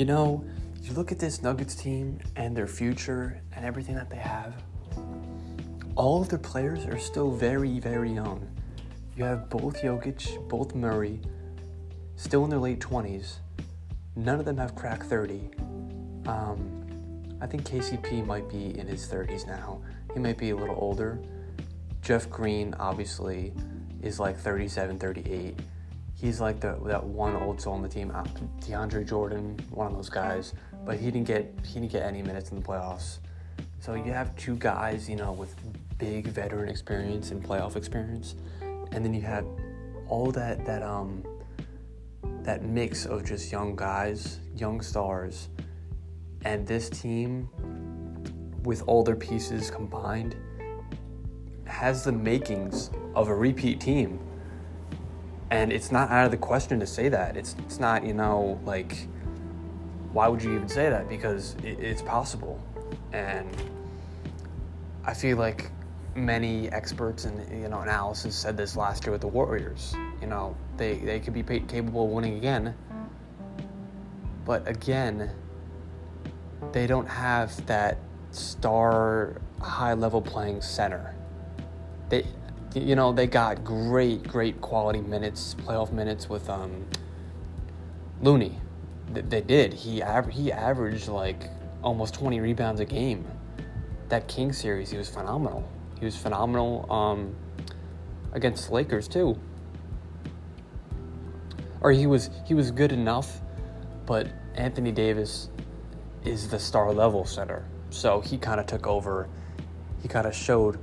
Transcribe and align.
you 0.00 0.06
know, 0.06 0.42
you 0.82 0.94
look 0.94 1.12
at 1.12 1.18
this 1.18 1.42
Nuggets 1.42 1.74
team 1.74 2.20
and 2.34 2.56
their 2.56 2.66
future 2.66 3.38
and 3.52 3.66
everything 3.66 3.94
that 3.96 4.08
they 4.08 4.16
have, 4.16 4.54
all 5.94 6.22
of 6.22 6.30
their 6.30 6.38
players 6.38 6.86
are 6.86 6.98
still 6.98 7.30
very, 7.30 7.78
very 7.80 8.10
young. 8.10 8.48
You 9.14 9.24
have 9.24 9.50
both 9.50 9.82
Jokic, 9.82 10.48
both 10.48 10.74
Murray, 10.74 11.20
still 12.16 12.44
in 12.44 12.48
their 12.48 12.58
late 12.58 12.80
20s. 12.80 13.40
None 14.16 14.38
of 14.38 14.46
them 14.46 14.56
have 14.56 14.74
cracked 14.74 15.02
30. 15.02 15.50
Um, 16.24 17.36
I 17.42 17.46
think 17.46 17.64
KCP 17.64 18.24
might 18.24 18.48
be 18.48 18.78
in 18.78 18.86
his 18.86 19.06
30s 19.06 19.46
now. 19.46 19.82
He 20.14 20.18
might 20.18 20.38
be 20.38 20.48
a 20.48 20.56
little 20.56 20.78
older. 20.80 21.20
Jeff 22.00 22.30
Green, 22.30 22.74
obviously, 22.80 23.52
is 24.00 24.18
like 24.18 24.38
37, 24.38 24.98
38. 24.98 25.60
He's 26.20 26.38
like 26.38 26.60
the, 26.60 26.78
that 26.84 27.02
one 27.02 27.34
old 27.34 27.60
soul 27.60 27.72
on 27.72 27.82
the 27.82 27.88
team, 27.88 28.10
uh, 28.14 28.24
DeAndre 28.60 29.08
Jordan, 29.08 29.58
one 29.70 29.86
of 29.86 29.94
those 29.94 30.10
guys. 30.10 30.52
But 30.84 30.98
he 30.98 31.06
didn't 31.10 31.26
get 31.26 31.52
he 31.64 31.80
didn't 31.80 31.92
get 31.92 32.02
any 32.02 32.22
minutes 32.22 32.50
in 32.50 32.60
the 32.60 32.66
playoffs. 32.66 33.18
So 33.80 33.94
you 33.94 34.12
have 34.12 34.36
two 34.36 34.56
guys, 34.56 35.08
you 35.08 35.16
know, 35.16 35.32
with 35.32 35.54
big 35.98 36.26
veteran 36.26 36.68
experience 36.68 37.30
and 37.30 37.42
playoff 37.42 37.76
experience, 37.76 38.34
and 38.92 39.02
then 39.04 39.14
you 39.14 39.22
have 39.22 39.46
all 40.08 40.30
that 40.32 40.66
that 40.66 40.82
um 40.82 41.24
that 42.42 42.64
mix 42.64 43.06
of 43.06 43.24
just 43.24 43.50
young 43.50 43.74
guys, 43.74 44.40
young 44.56 44.82
stars, 44.82 45.48
and 46.44 46.66
this 46.66 46.90
team 46.90 47.48
with 48.62 48.82
all 48.86 49.02
their 49.02 49.16
pieces 49.16 49.70
combined 49.70 50.36
has 51.64 52.04
the 52.04 52.12
makings 52.12 52.90
of 53.14 53.28
a 53.28 53.34
repeat 53.34 53.80
team. 53.80 54.18
And 55.50 55.72
it's 55.72 55.90
not 55.90 56.10
out 56.10 56.26
of 56.26 56.30
the 56.30 56.36
question 56.36 56.78
to 56.80 56.86
say 56.86 57.08
that. 57.08 57.36
It's 57.36 57.56
it's 57.58 57.80
not, 57.80 58.04
you 58.04 58.14
know, 58.14 58.60
like 58.64 59.08
why 60.12 60.28
would 60.28 60.42
you 60.42 60.54
even 60.54 60.68
say 60.68 60.90
that? 60.90 61.08
Because 61.08 61.54
it, 61.62 61.78
it's 61.80 62.02
possible. 62.02 62.60
And 63.12 63.48
I 65.04 65.14
feel 65.14 65.36
like 65.36 65.70
many 66.16 66.68
experts 66.70 67.24
and 67.24 67.62
you 67.62 67.68
know 67.68 67.80
analysis 67.80 68.34
said 68.34 68.56
this 68.56 68.76
last 68.76 69.04
year 69.04 69.12
with 69.12 69.20
the 69.20 69.28
Warriors. 69.28 69.94
You 70.20 70.26
know, 70.26 70.56
they 70.76 70.98
they 70.98 71.20
could 71.20 71.34
be 71.34 71.42
capable 71.42 72.04
of 72.04 72.10
winning 72.10 72.36
again. 72.36 72.74
But 74.44 74.66
again, 74.66 75.30
they 76.72 76.86
don't 76.86 77.08
have 77.08 77.66
that 77.66 77.98
star 78.32 79.36
high 79.60 79.94
level 79.94 80.20
playing 80.20 80.62
center. 80.62 81.14
They 82.08 82.26
you 82.74 82.94
know, 82.94 83.12
they 83.12 83.26
got 83.26 83.64
great 83.64 84.26
great 84.26 84.60
quality 84.60 85.00
minutes, 85.00 85.54
playoff 85.60 85.92
minutes 85.92 86.28
with 86.28 86.48
um 86.48 86.86
Looney. 88.22 88.58
They 89.12 89.40
did. 89.40 89.72
He 89.72 90.02
aver- 90.02 90.30
he 90.30 90.52
averaged 90.52 91.08
like 91.08 91.50
almost 91.82 92.14
20 92.14 92.40
rebounds 92.40 92.80
a 92.80 92.84
game. 92.84 93.26
That 94.08 94.28
King 94.28 94.52
series, 94.52 94.90
he 94.90 94.96
was 94.96 95.08
phenomenal. 95.08 95.68
He 95.98 96.04
was 96.04 96.16
phenomenal 96.16 96.90
um, 96.90 97.34
against 98.32 98.68
the 98.68 98.74
Lakers 98.74 99.08
too. 99.08 99.38
Or 101.80 101.90
he 101.92 102.06
was 102.06 102.30
he 102.44 102.54
was 102.54 102.70
good 102.70 102.92
enough, 102.92 103.40
but 104.06 104.28
Anthony 104.54 104.92
Davis 104.92 105.48
is 106.24 106.48
the 106.48 106.58
star 106.58 106.92
level 106.92 107.24
center. 107.24 107.64
So 107.90 108.20
he 108.20 108.38
kind 108.38 108.60
of 108.60 108.66
took 108.66 108.86
over. 108.86 109.28
He 110.02 110.08
kind 110.08 110.26
of 110.26 110.34
showed 110.34 110.78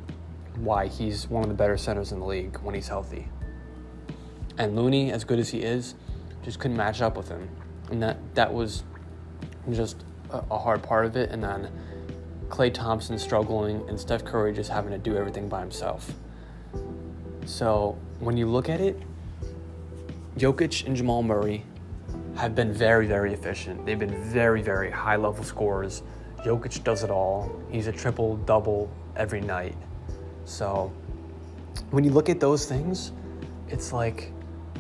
why 0.57 0.87
he's 0.87 1.27
one 1.29 1.43
of 1.43 1.49
the 1.49 1.55
better 1.55 1.77
centers 1.77 2.11
in 2.11 2.19
the 2.19 2.25
league 2.25 2.57
when 2.59 2.75
he's 2.75 2.87
healthy. 2.87 3.27
And 4.57 4.75
Looney, 4.75 5.11
as 5.11 5.23
good 5.23 5.39
as 5.39 5.49
he 5.49 5.59
is, 5.59 5.95
just 6.43 6.59
couldn't 6.59 6.77
match 6.77 7.01
up 7.01 7.15
with 7.15 7.29
him. 7.29 7.47
And 7.91 8.01
that, 8.01 8.17
that 8.35 8.53
was 8.53 8.83
just 9.71 10.03
a, 10.31 10.43
a 10.51 10.57
hard 10.57 10.81
part 10.81 11.05
of 11.05 11.15
it. 11.15 11.29
And 11.29 11.43
then 11.43 11.69
Klay 12.49 12.73
Thompson 12.73 13.19
struggling 13.19 13.87
and 13.87 13.99
Steph 13.99 14.25
Curry 14.25 14.53
just 14.53 14.69
having 14.69 14.91
to 14.91 14.97
do 14.97 15.15
everything 15.15 15.47
by 15.47 15.59
himself. 15.59 16.11
So 17.45 17.97
when 18.19 18.37
you 18.37 18.47
look 18.47 18.69
at 18.69 18.81
it, 18.81 19.01
Jokic 20.37 20.85
and 20.85 20.95
Jamal 20.95 21.23
Murray 21.23 21.65
have 22.35 22.55
been 22.55 22.71
very, 22.71 23.07
very 23.07 23.33
efficient. 23.33 23.85
They've 23.85 23.97
been 23.97 24.23
very, 24.23 24.61
very 24.61 24.91
high 24.91 25.15
level 25.15 25.43
scorers. 25.43 26.03
Jokic 26.39 26.83
does 26.83 27.03
it 27.03 27.09
all. 27.09 27.51
He's 27.71 27.87
a 27.87 27.91
triple 27.91 28.37
double 28.37 28.91
every 29.15 29.41
night. 29.41 29.75
So 30.47 30.93
when 31.91 32.05
you 32.05 32.11
look 32.11 32.29
at 32.29 32.39
those 32.39 32.65
things, 32.65 33.11
it's 33.67 33.91
like 33.91 34.31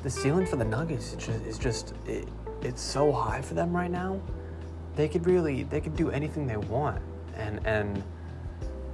the 0.01 0.09
ceiling 0.09 0.45
for 0.45 0.55
the 0.55 0.63
Nuggets 0.63 1.13
is 1.13 1.25
just, 1.25 1.45
is 1.45 1.57
just 1.59 1.93
it, 2.07 2.27
it's 2.61 2.81
so 2.81 3.11
high 3.11 3.41
for 3.41 3.53
them 3.53 3.75
right 3.75 3.91
now. 3.91 4.19
They 4.95 5.09
could 5.09 5.27
really 5.27 5.63
they 5.63 5.81
could 5.81 5.95
do 5.95 6.09
anything 6.09 6.47
they 6.47 6.55
want, 6.55 7.01
and 7.35 7.59
and 7.67 8.01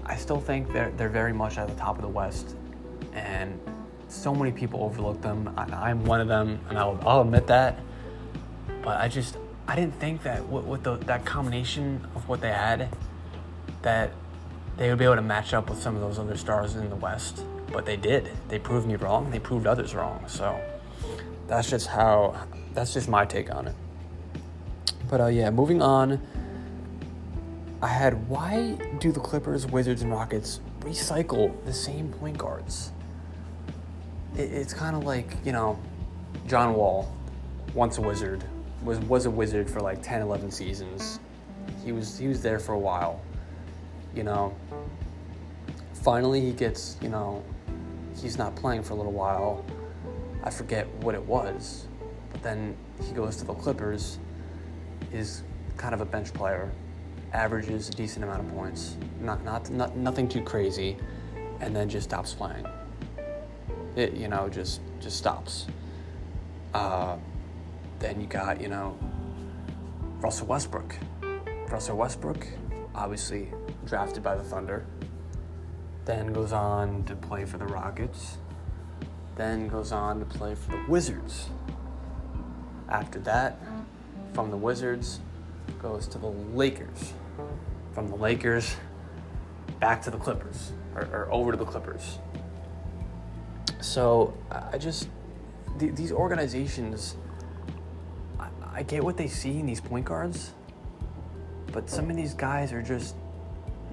I 0.03 0.15
still 0.15 0.39
think 0.39 0.73
they're 0.73 0.89
they're 0.97 1.09
very 1.09 1.31
much 1.31 1.59
at 1.59 1.67
the 1.67 1.75
top 1.75 1.95
of 1.95 2.01
the 2.01 2.09
West, 2.09 2.55
and 3.13 3.57
so 4.07 4.33
many 4.33 4.51
people 4.51 4.83
overlook 4.83 5.21
them. 5.21 5.53
I, 5.55 5.89
I'm 5.89 6.03
one 6.05 6.21
of 6.21 6.27
them, 6.27 6.59
and 6.69 6.77
I'll, 6.77 6.99
I'll 7.05 7.21
admit 7.21 7.45
that. 7.47 7.79
But 8.81 8.99
I 8.99 9.07
just 9.07 9.37
I 9.67 9.75
didn't 9.75 9.95
think 9.99 10.23
that 10.23 10.43
with, 10.49 10.65
with 10.65 10.83
the, 10.83 10.97
that 11.05 11.23
combination 11.23 12.05
of 12.15 12.27
what 12.27 12.41
they 12.41 12.51
had, 12.51 12.89
that 13.83 14.11
they 14.77 14.89
would 14.89 14.97
be 14.97 15.05
able 15.05 15.15
to 15.15 15.21
match 15.21 15.53
up 15.53 15.69
with 15.69 15.81
some 15.81 15.95
of 15.95 16.01
those 16.01 16.19
other 16.19 16.37
stars 16.37 16.75
in 16.75 16.89
the 16.89 16.95
West. 16.95 17.43
But 17.71 17.85
they 17.85 17.97
did. 17.97 18.29
They 18.49 18.59
proved 18.59 18.87
me 18.87 18.95
wrong. 18.95 19.31
They 19.31 19.39
proved 19.39 19.67
others 19.67 19.95
wrong. 19.95 20.23
So 20.27 20.59
that's 21.47 21.69
just 21.69 21.87
how. 21.87 22.47
That's 22.73 22.93
just 22.93 23.07
my 23.07 23.25
take 23.25 23.53
on 23.53 23.67
it. 23.67 23.75
But 25.09 25.21
uh, 25.21 25.25
yeah, 25.27 25.49
moving 25.49 25.81
on. 25.81 26.21
I 27.81 27.87
had 27.87 28.29
why 28.29 28.77
do 28.99 29.11
the 29.11 29.19
Clippers, 29.19 29.65
Wizards, 29.67 30.01
and 30.01 30.11
Rockets 30.11 30.61
recycle 30.79 31.53
the 31.65 31.73
same 31.73 32.09
point 32.13 32.37
guards? 32.37 32.91
It, 34.37 34.51
it's 34.51 34.73
kind 34.73 34.95
of 34.95 35.03
like 35.03 35.35
you 35.43 35.51
know, 35.51 35.77
John 36.47 36.75
Wall, 36.75 37.11
once 37.73 37.97
a 37.97 38.01
Wizard, 38.01 38.43
was 38.83 38.99
was 38.99 39.25
a 39.25 39.31
wizard 39.31 39.69
for 39.69 39.81
like 39.81 40.01
10, 40.01 40.21
11 40.21 40.51
seasons. 40.51 41.19
He 41.83 41.91
was 41.91 42.17
he 42.17 42.27
was 42.27 42.41
there 42.41 42.59
for 42.59 42.73
a 42.73 42.79
while. 42.79 43.21
You 44.15 44.23
know. 44.23 44.55
Finally, 45.93 46.41
he 46.41 46.51
gets 46.51 46.97
you 47.01 47.09
know, 47.09 47.43
he's 48.21 48.37
not 48.37 48.55
playing 48.55 48.83
for 48.83 48.93
a 48.93 48.95
little 48.95 49.11
while. 49.11 49.65
I 50.43 50.49
forget 50.49 50.87
what 51.01 51.15
it 51.15 51.23
was, 51.23 51.87
but 52.31 52.43
then 52.43 52.75
he 53.01 53.13
goes 53.13 53.37
to 53.37 53.45
the 53.45 53.53
Clippers. 53.53 54.19
Is 55.11 55.43
kind 55.77 55.93
of 55.93 56.01
a 56.01 56.05
bench 56.05 56.33
player, 56.33 56.71
averages 57.33 57.89
a 57.89 57.91
decent 57.91 58.23
amount 58.23 58.39
of 58.39 58.53
points, 58.53 58.97
not 59.21 59.43
not, 59.43 59.69
not 59.69 59.95
nothing 59.95 60.27
too 60.27 60.41
crazy, 60.41 60.97
and 61.61 61.75
then 61.75 61.87
just 61.87 62.09
stops 62.09 62.33
playing. 62.33 62.65
It 63.95 64.13
you 64.13 64.27
know 64.27 64.49
just 64.49 64.81
just 64.99 65.17
stops. 65.17 65.67
Uh, 66.73 67.17
then 67.99 68.19
you 68.19 68.27
got, 68.27 68.59
you 68.59 68.67
know, 68.67 68.97
Russell 70.19 70.47
Westbrook. 70.47 70.95
Russell 71.69 71.97
Westbrook, 71.97 72.47
obviously 72.95 73.49
drafted 73.85 74.23
by 74.23 74.35
the 74.35 74.43
Thunder, 74.43 74.85
then 76.05 76.33
goes 76.33 76.51
on 76.51 77.03
to 77.05 77.15
play 77.15 77.45
for 77.45 77.57
the 77.57 77.65
Rockets, 77.65 78.37
then 79.35 79.67
goes 79.67 79.91
on 79.91 80.19
to 80.19 80.25
play 80.25 80.55
for 80.55 80.71
the 80.71 80.83
Wizards. 80.87 81.49
After 82.89 83.19
that, 83.19 83.59
from 84.33 84.51
the 84.51 84.57
Wizards, 84.57 85.19
goes 85.81 86.07
to 86.07 86.17
the 86.17 86.27
Lakers. 86.27 87.13
From 87.93 88.07
the 88.07 88.15
Lakers, 88.15 88.75
back 89.79 90.01
to 90.03 90.11
the 90.11 90.17
Clippers, 90.17 90.71
or, 90.95 91.03
or 91.03 91.27
over 91.31 91.51
to 91.51 91.57
the 91.57 91.65
Clippers. 91.65 92.19
So 93.81 94.35
I 94.49 94.77
just, 94.77 95.09
th- 95.79 95.95
these 95.95 96.11
organizations, 96.11 97.15
I 98.73 98.83
get 98.83 99.03
what 99.03 99.17
they 99.17 99.27
see 99.27 99.59
in 99.59 99.65
these 99.65 99.81
point 99.81 100.05
guards, 100.05 100.53
but 101.71 101.89
some 101.89 102.09
of 102.09 102.15
these 102.15 102.33
guys 102.33 102.73
are 102.73 102.81
just 102.81 103.15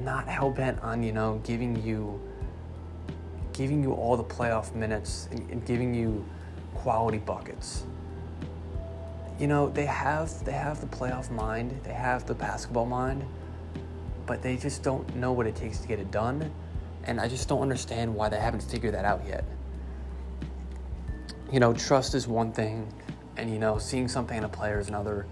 not 0.02 0.26
hell 0.28 0.50
bent 0.50 0.80
on 0.80 1.02
you 1.02 1.12
know 1.12 1.40
giving 1.44 1.82
you 1.82 2.20
giving 3.52 3.82
you 3.82 3.92
all 3.92 4.16
the 4.16 4.24
playoff 4.24 4.74
minutes 4.74 5.28
and, 5.30 5.64
giving 5.66 5.94
you 5.94 6.24
quality 6.74 7.18
buckets. 7.18 7.84
You 9.38 9.46
know 9.46 9.68
they 9.68 9.86
have 9.86 10.44
they 10.44 10.52
have 10.52 10.80
the 10.80 10.86
playoff 10.86 11.30
mind, 11.30 11.78
they 11.84 11.92
have 11.92 12.26
the 12.26 12.34
basketball 12.34 12.86
mind, 12.86 13.24
but 14.26 14.42
they 14.42 14.56
just 14.56 14.82
don't 14.82 15.14
know 15.16 15.32
what 15.32 15.46
it 15.46 15.56
takes 15.56 15.78
to 15.78 15.88
get 15.88 15.98
it 15.98 16.10
done, 16.10 16.50
and 17.04 17.20
I 17.20 17.28
just 17.28 17.48
don't 17.48 17.60
understand 17.60 18.14
why 18.14 18.28
they 18.28 18.38
haven't 18.38 18.62
figured 18.62 18.94
that 18.94 19.04
out 19.04 19.22
yet. 19.26 19.44
You 21.50 21.58
know, 21.58 21.72
trust 21.72 22.14
is 22.14 22.28
one 22.28 22.52
thing 22.52 22.92
and 23.40 23.50
you 23.50 23.58
know 23.58 23.78
seeing 23.78 24.06
something 24.06 24.36
in 24.36 24.44
a 24.44 24.48
player 24.48 24.78
is 24.78 24.88
another 24.88 25.26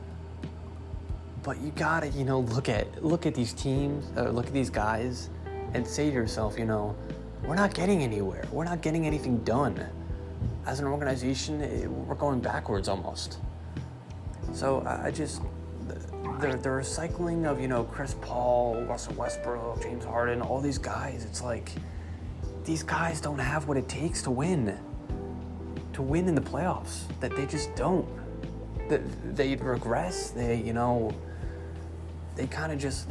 but 1.42 1.60
you 1.60 1.70
gotta 1.72 2.08
you 2.08 2.24
know 2.24 2.40
look 2.40 2.68
at 2.68 3.02
look 3.04 3.26
at 3.26 3.34
these 3.34 3.52
teams 3.52 4.10
uh, 4.16 4.28
look 4.30 4.46
at 4.46 4.52
these 4.52 4.70
guys 4.70 5.30
and 5.74 5.86
say 5.86 6.08
to 6.08 6.14
yourself 6.14 6.58
you 6.58 6.64
know 6.64 6.96
we're 7.44 7.54
not 7.54 7.74
getting 7.74 8.02
anywhere 8.02 8.44
we're 8.50 8.64
not 8.64 8.82
getting 8.82 9.06
anything 9.06 9.38
done 9.44 9.86
as 10.66 10.80
an 10.80 10.86
organization 10.86 11.60
it, 11.60 11.88
we're 11.88 12.14
going 12.14 12.40
backwards 12.40 12.88
almost 12.88 13.38
so 14.52 14.82
i 15.04 15.10
just 15.10 15.42
the, 16.40 16.48
the 16.48 16.68
recycling 16.68 17.46
of, 17.46 17.60
you 17.60 17.68
know, 17.68 17.84
Chris 17.84 18.14
Paul, 18.20 18.82
Russell 18.84 19.14
Westbrook, 19.14 19.82
James 19.82 20.04
Harden, 20.04 20.40
all 20.40 20.60
these 20.60 20.78
guys, 20.78 21.24
it's 21.24 21.42
like 21.42 21.72
these 22.64 22.82
guys 22.82 23.20
don't 23.20 23.38
have 23.38 23.66
what 23.66 23.76
it 23.76 23.88
takes 23.88 24.22
to 24.22 24.30
win. 24.30 24.78
To 25.94 26.02
win 26.02 26.28
in 26.28 26.34
the 26.34 26.40
playoffs. 26.40 27.02
That 27.20 27.34
they 27.34 27.46
just 27.46 27.74
don't. 27.74 28.06
They, 28.88 28.98
they 29.24 29.56
regress. 29.56 30.30
They, 30.30 30.60
you 30.60 30.72
know, 30.72 31.12
they 32.38 32.46
kind 32.46 32.72
of 32.72 32.78
just 32.78 33.10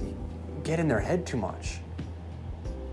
get 0.63 0.79
in 0.79 0.88
their 0.88 1.01
head 1.01 1.25
too 1.25 1.38
much. 1.38 1.79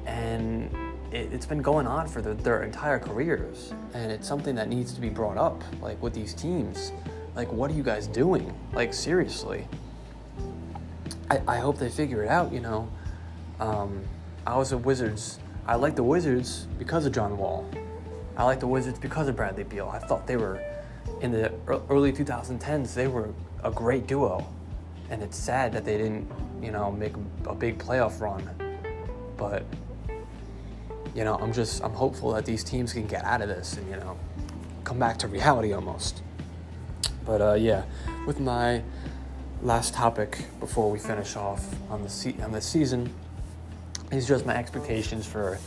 And 0.05 0.69
it, 1.13 1.31
has 1.31 1.47
been 1.47 1.63
going 1.63 1.87
on 1.87 2.09
for 2.09 2.21
the, 2.21 2.35
their 2.35 2.65
entire 2.65 2.99
careers. 2.99 3.73
And 3.95 4.11
it's 4.11 4.27
something 4.27 4.57
that 4.57 4.69
needs 4.69 4.93
to 4.95 5.01
be 5.01 5.09
brought 5.09 5.39
up, 5.39 5.63
like 5.81 6.03
with 6.03 6.13
these 6.13 6.35
teams. 6.35 6.93
Like, 7.37 7.51
what 7.53 7.71
are 7.71 7.75
you 7.75 7.85
guys 7.85 8.09
doing? 8.09 8.53
Like, 8.73 8.93
seriously. 8.93 9.67
I, 11.31 11.41
I 11.47 11.59
hope 11.59 11.79
they 11.79 11.89
figure 11.89 12.25
it 12.25 12.29
out, 12.29 12.53
you 12.53 12.61
know. 12.61 12.89
Um, 13.61 14.03
I 14.45 14.59
was 14.59 14.73
a 14.73 14.79
Wizards. 14.79 15.39
I 15.67 15.77
like 15.77 15.95
the 15.95 16.03
Wizards 16.03 16.67
because 16.81 17.07
of 17.07 17.13
John 17.13 17.39
Wall. 17.39 17.65
I 18.37 18.43
like 18.43 18.59
the 18.59 18.67
Wizards 18.67 18.99
because 18.99 19.29
of 19.29 19.37
Bradley 19.37 19.63
Beal. 19.63 19.89
I 19.89 20.01
thought 20.01 20.27
they 20.27 20.37
were, 20.37 20.61
in 21.21 21.31
the 21.31 21.53
early 21.89 22.13
2010s, 22.13 22.93
they 22.93 23.07
were 23.07 23.33
a 23.63 23.71
great 23.71 24.09
duo. 24.09 24.45
And 25.15 25.23
it's 25.23 25.39
sad 25.39 25.73
that 25.75 25.85
they 25.85 25.97
didn't, 25.97 26.29
you 26.61 26.73
know, 26.73 26.91
make 26.91 27.13
a 27.47 27.55
big 27.55 27.79
playoff 27.79 28.21
run. 28.21 28.51
But, 29.37 29.65
you 31.15 31.23
know, 31.23 31.37
I'm 31.37 31.53
just, 31.53 31.85
I'm 31.85 31.93
hopeful 31.93 32.33
that 32.33 32.45
these 32.45 32.65
teams 32.65 32.93
can 32.93 33.07
get 33.07 33.25
out 33.25 33.41
of 33.41 33.47
this 33.47 33.77
and, 33.77 33.89
you 33.89 33.95
know, 33.95 34.19
come 34.83 34.99
back 34.99 35.17
to 35.19 35.29
reality 35.29 35.73
almost. 35.73 36.21
But, 37.25 37.41
uh, 37.41 37.55
yeah, 37.55 37.85
with 38.27 38.41
my 38.41 38.83
last 39.63 39.95
topic 39.95 40.47
before 40.59 40.91
we 40.91 40.99
finish 40.99 41.37
off 41.37 41.65
on 41.91 42.03
the 42.03 42.09
se- 42.09 42.35
on 42.43 42.51
the 42.51 42.61
season 42.61 43.15
is 44.11 44.27
just 44.27 44.45
my 44.45 44.57
expectations 44.57 45.25
for 45.29 45.61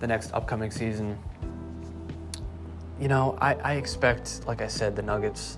the 0.00 0.06
next 0.06 0.30
upcoming 0.34 0.70
season. 0.70 1.18
You 3.00 3.08
know, 3.08 3.38
I, 3.40 3.54
I 3.54 3.74
expect, 3.76 4.46
like 4.46 4.60
I 4.60 4.68
said, 4.68 4.94
the 4.94 5.02
Nuggets, 5.02 5.56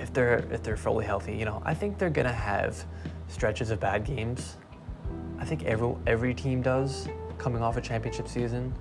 if 0.00 0.12
they're 0.12 0.38
if 0.50 0.62
they're 0.62 0.76
fully 0.76 1.04
healthy, 1.04 1.36
you 1.36 1.44
know, 1.44 1.62
I 1.64 1.74
think 1.74 1.98
they're 1.98 2.10
gonna 2.10 2.32
have 2.32 2.84
stretches 3.28 3.70
of 3.70 3.80
bad 3.80 4.04
games. 4.04 4.56
I 5.38 5.44
think 5.44 5.64
every 5.64 5.94
every 6.06 6.34
team 6.34 6.62
does 6.62 7.08
coming 7.38 7.62
off 7.62 7.76
a 7.76 7.80
championship 7.80 8.28
season. 8.28 8.74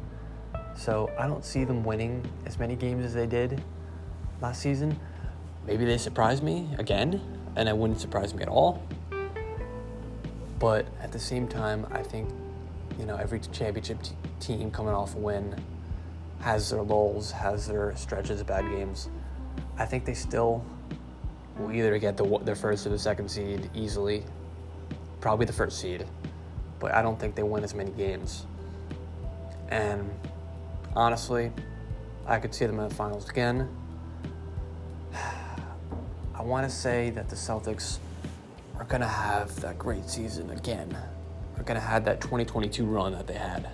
So 0.76 1.12
I 1.18 1.28
don't 1.28 1.44
see 1.44 1.66
them 1.66 1.84
winning 1.84 2.26
as 2.46 2.58
many 2.58 2.76
games 2.76 3.06
as 3.06 3.14
they 3.14 3.26
did 3.26 3.62
last 4.42 4.62
season. 4.62 4.98
Maybe 5.68 5.86
they 5.86 5.98
surprise 5.98 6.42
me 6.42 6.70
again 6.78 7.22
and 7.56 7.68
it 7.68 7.76
wouldn't 7.76 8.00
surprise 8.00 8.34
me 8.34 8.42
at 8.42 8.48
all. 8.48 8.82
But 10.58 10.86
at 11.02 11.12
the 11.12 11.20
same 11.20 11.48
time, 11.48 11.86
I 11.92 12.02
think 12.02 12.30
you 12.98 13.06
know 13.06 13.16
every 13.18 13.40
championship 13.40 14.02
t- 14.02 14.16
team 14.40 14.72
coming 14.72 14.94
off 14.94 15.16
a 15.16 15.18
win 15.18 15.56
has 16.40 16.70
their 16.70 16.82
lulls, 16.82 17.32
has 17.32 17.68
their 17.68 17.94
stretches 17.98 18.40
of 18.40 18.48
bad 18.48 18.64
games. 18.70 19.10
I 19.78 19.86
think 19.86 20.06
they 20.06 20.14
still 20.14 20.64
will 21.60 21.72
either 21.72 21.98
get 22.00 22.18
the 22.18 22.40
the 22.44 22.56
first 22.56 22.88
or 22.88 22.90
the 22.90 23.00
second 23.00 23.30
seed 23.30 23.70
easily, 23.76 24.24
probably 25.20 25.46
the 25.46 25.54
first 25.54 25.80
seed, 25.80 26.06
but 26.80 26.94
I 26.94 27.02
don't 27.02 27.20
think 27.20 27.36
they 27.36 27.44
win 27.44 27.64
as 27.64 27.76
many 27.76 27.92
games. 27.92 28.46
And 29.68 30.10
honestly, 30.96 31.52
I 32.26 32.40
could 32.40 32.54
see 32.56 32.66
them 32.66 32.80
in 32.80 32.90
the 32.90 32.96
finals 32.96 33.30
again. 33.30 33.70
I 36.34 36.42
want 36.42 36.68
to 36.68 36.74
say 36.74 37.10
that 37.12 37.30
the 37.30 37.36
Celtics 37.36 38.00
are 38.78 38.86
going 38.86 39.02
to 39.02 39.08
have 39.08 39.60
that 39.62 39.78
great 39.78 40.10
season 40.10 40.50
again. 40.52 40.98
Are 41.58 41.64
going 41.64 41.80
to 41.80 41.86
have 41.86 42.06
that 42.06 42.22
2022 42.22 42.86
run 42.86 43.12
that 43.12 43.28
they 43.28 43.34
had. 43.34 43.70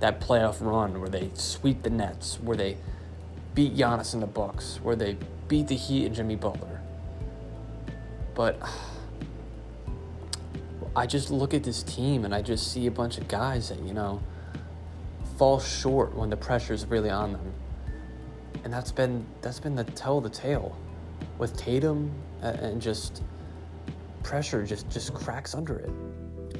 That 0.00 0.20
playoff 0.20 0.60
run 0.60 0.98
where 1.00 1.10
they 1.10 1.30
sweep 1.34 1.82
the 1.82 1.90
Nets, 1.90 2.40
where 2.40 2.56
they 2.56 2.78
beat 3.54 3.76
Giannis 3.76 4.14
in 4.14 4.20
the 4.20 4.26
Bucks, 4.26 4.80
where 4.82 4.96
they 4.96 5.16
beat 5.48 5.68
the 5.68 5.76
Heat 5.76 6.06
and 6.06 6.14
Jimmy 6.14 6.36
Butler. 6.36 6.80
But 8.34 8.60
I 10.94 11.06
just 11.06 11.30
look 11.30 11.54
at 11.54 11.62
this 11.62 11.82
team 11.82 12.24
and 12.24 12.34
I 12.34 12.42
just 12.42 12.72
see 12.72 12.86
a 12.86 12.90
bunch 12.90 13.18
of 13.18 13.28
guys 13.28 13.68
that, 13.68 13.80
you 13.80 13.94
know, 13.94 14.22
fall 15.36 15.60
short 15.60 16.14
when 16.14 16.30
the 16.30 16.36
pressure's 16.36 16.86
really 16.86 17.10
on 17.10 17.32
them. 17.32 17.52
And 18.64 18.72
that's 18.72 18.92
been 18.92 19.24
that's 19.42 19.60
been 19.60 19.74
the 19.74 19.84
tell 19.84 20.20
the 20.20 20.30
tale 20.30 20.76
with 21.38 21.56
Tatum 21.56 22.10
and 22.42 22.80
just 22.80 23.22
pressure 24.22 24.64
just 24.64 24.90
just 24.90 25.14
cracks 25.14 25.54
under 25.54 25.78
it. 25.78 25.90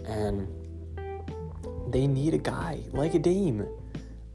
And 0.06 0.48
they 1.92 2.06
need 2.06 2.34
a 2.34 2.38
guy 2.38 2.80
like 2.92 3.14
a 3.14 3.18
Dame, 3.18 3.66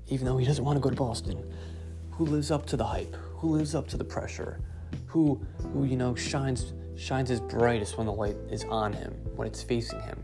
even 0.08 0.26
though 0.26 0.38
he 0.38 0.46
doesn't 0.46 0.64
want 0.64 0.78
to 0.78 0.82
go 0.82 0.90
to 0.90 0.96
Boston, 0.96 1.44
who 2.12 2.26
lives 2.26 2.52
up 2.52 2.66
to 2.68 2.78
the 2.78 2.86
hype, 2.86 3.16
who 3.42 3.50
lives 3.50 3.74
up 3.74 3.88
to 3.88 3.98
the 3.98 4.04
pressure, 4.04 4.62
who 5.08 5.42
who 5.74 5.84
you 5.84 5.98
know 5.98 6.14
shines 6.14 6.74
shines 6.96 7.28
his 7.28 7.40
brightest 7.40 7.98
when 7.98 8.06
the 8.06 8.14
light 8.14 8.38
is 8.52 8.64
on 8.66 8.94
him, 8.94 9.14
when 9.36 9.48
it's 9.48 9.64
facing 9.64 10.00
him. 10.02 10.24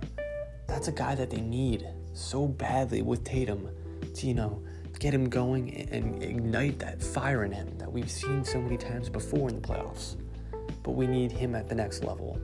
That's 0.68 0.88
a 0.88 0.92
guy 0.92 1.16
that 1.16 1.32
they 1.32 1.42
need 1.42 1.88
so 2.14 2.48
badly 2.48 3.02
with 3.02 3.24
Tatum 3.24 3.70
to 4.14 4.28
you 4.28 4.36
know 4.36 4.64
get 5.00 5.16
him 5.16 5.30
going 5.30 5.88
and 5.92 6.22
ignite 6.22 6.78
that 6.78 7.02
fire 7.02 7.44
in 7.44 7.52
him 7.52 7.76
that 7.80 7.92
we've 7.92 8.10
seen 8.10 8.46
so 8.46 8.62
many 8.62 8.78
times 8.78 9.10
before 9.10 9.50
in 9.50 9.60
the 9.60 9.68
playoffs. 9.68 10.16
But 10.84 10.92
we 10.92 11.08
need 11.08 11.32
him 11.32 11.56
at 11.56 11.68
the 11.68 11.76
next 11.76 12.04
level, 12.04 12.40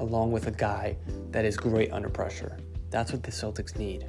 along 0.00 0.32
with 0.32 0.46
a 0.46 0.52
guy 0.52 0.96
that 1.32 1.44
is 1.44 1.56
great 1.58 1.92
under 1.92 2.08
pressure. 2.08 2.56
That's 2.90 3.12
what 3.12 3.22
the 3.22 3.30
Celtics 3.30 3.76
need. 3.76 4.06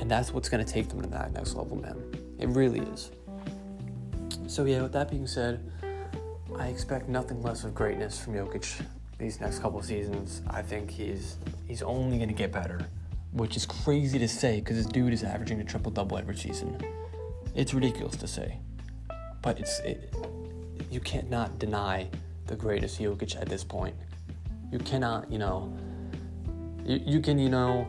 And 0.00 0.10
that's 0.10 0.32
what's 0.32 0.48
going 0.48 0.64
to 0.64 0.70
take 0.70 0.88
them 0.88 1.02
to 1.02 1.08
that 1.08 1.32
next 1.32 1.54
level, 1.54 1.76
man. 1.76 2.02
It 2.38 2.48
really 2.48 2.80
is. 2.80 3.10
So, 4.48 4.64
yeah, 4.64 4.82
with 4.82 4.92
that 4.92 5.10
being 5.10 5.28
said, 5.28 5.60
I 6.58 6.66
expect 6.66 7.08
nothing 7.08 7.40
less 7.42 7.62
of 7.62 7.74
greatness 7.74 8.18
from 8.18 8.34
Jokic 8.34 8.82
these 9.18 9.40
next 9.40 9.60
couple 9.60 9.80
seasons. 9.82 10.42
I 10.48 10.62
think 10.62 10.90
he's 10.90 11.36
he's 11.68 11.82
only 11.82 12.16
going 12.16 12.28
to 12.28 12.34
get 12.34 12.50
better 12.50 12.88
which 13.32 13.56
is 13.56 13.66
crazy 13.66 14.18
to 14.18 14.28
say 14.28 14.60
because 14.60 14.76
this 14.76 14.86
dude 14.86 15.12
is 15.12 15.22
averaging 15.22 15.60
a 15.60 15.64
triple 15.64 15.90
double 15.90 16.18
every 16.18 16.36
season. 16.36 16.80
It's 17.54 17.74
ridiculous 17.74 18.16
to 18.16 18.28
say, 18.28 18.58
but 19.42 19.58
it's 19.58 19.80
it, 19.80 20.14
you 20.90 21.00
can't 21.00 21.28
not 21.28 21.58
deny 21.58 22.08
the 22.46 22.56
greatest 22.56 23.00
Jokic 23.00 23.40
at 23.40 23.48
this 23.48 23.64
point. 23.64 23.94
You 24.72 24.78
cannot, 24.78 25.30
you 25.30 25.38
know, 25.38 25.72
you, 26.84 27.00
you 27.04 27.20
can, 27.20 27.38
you 27.38 27.48
know, 27.48 27.88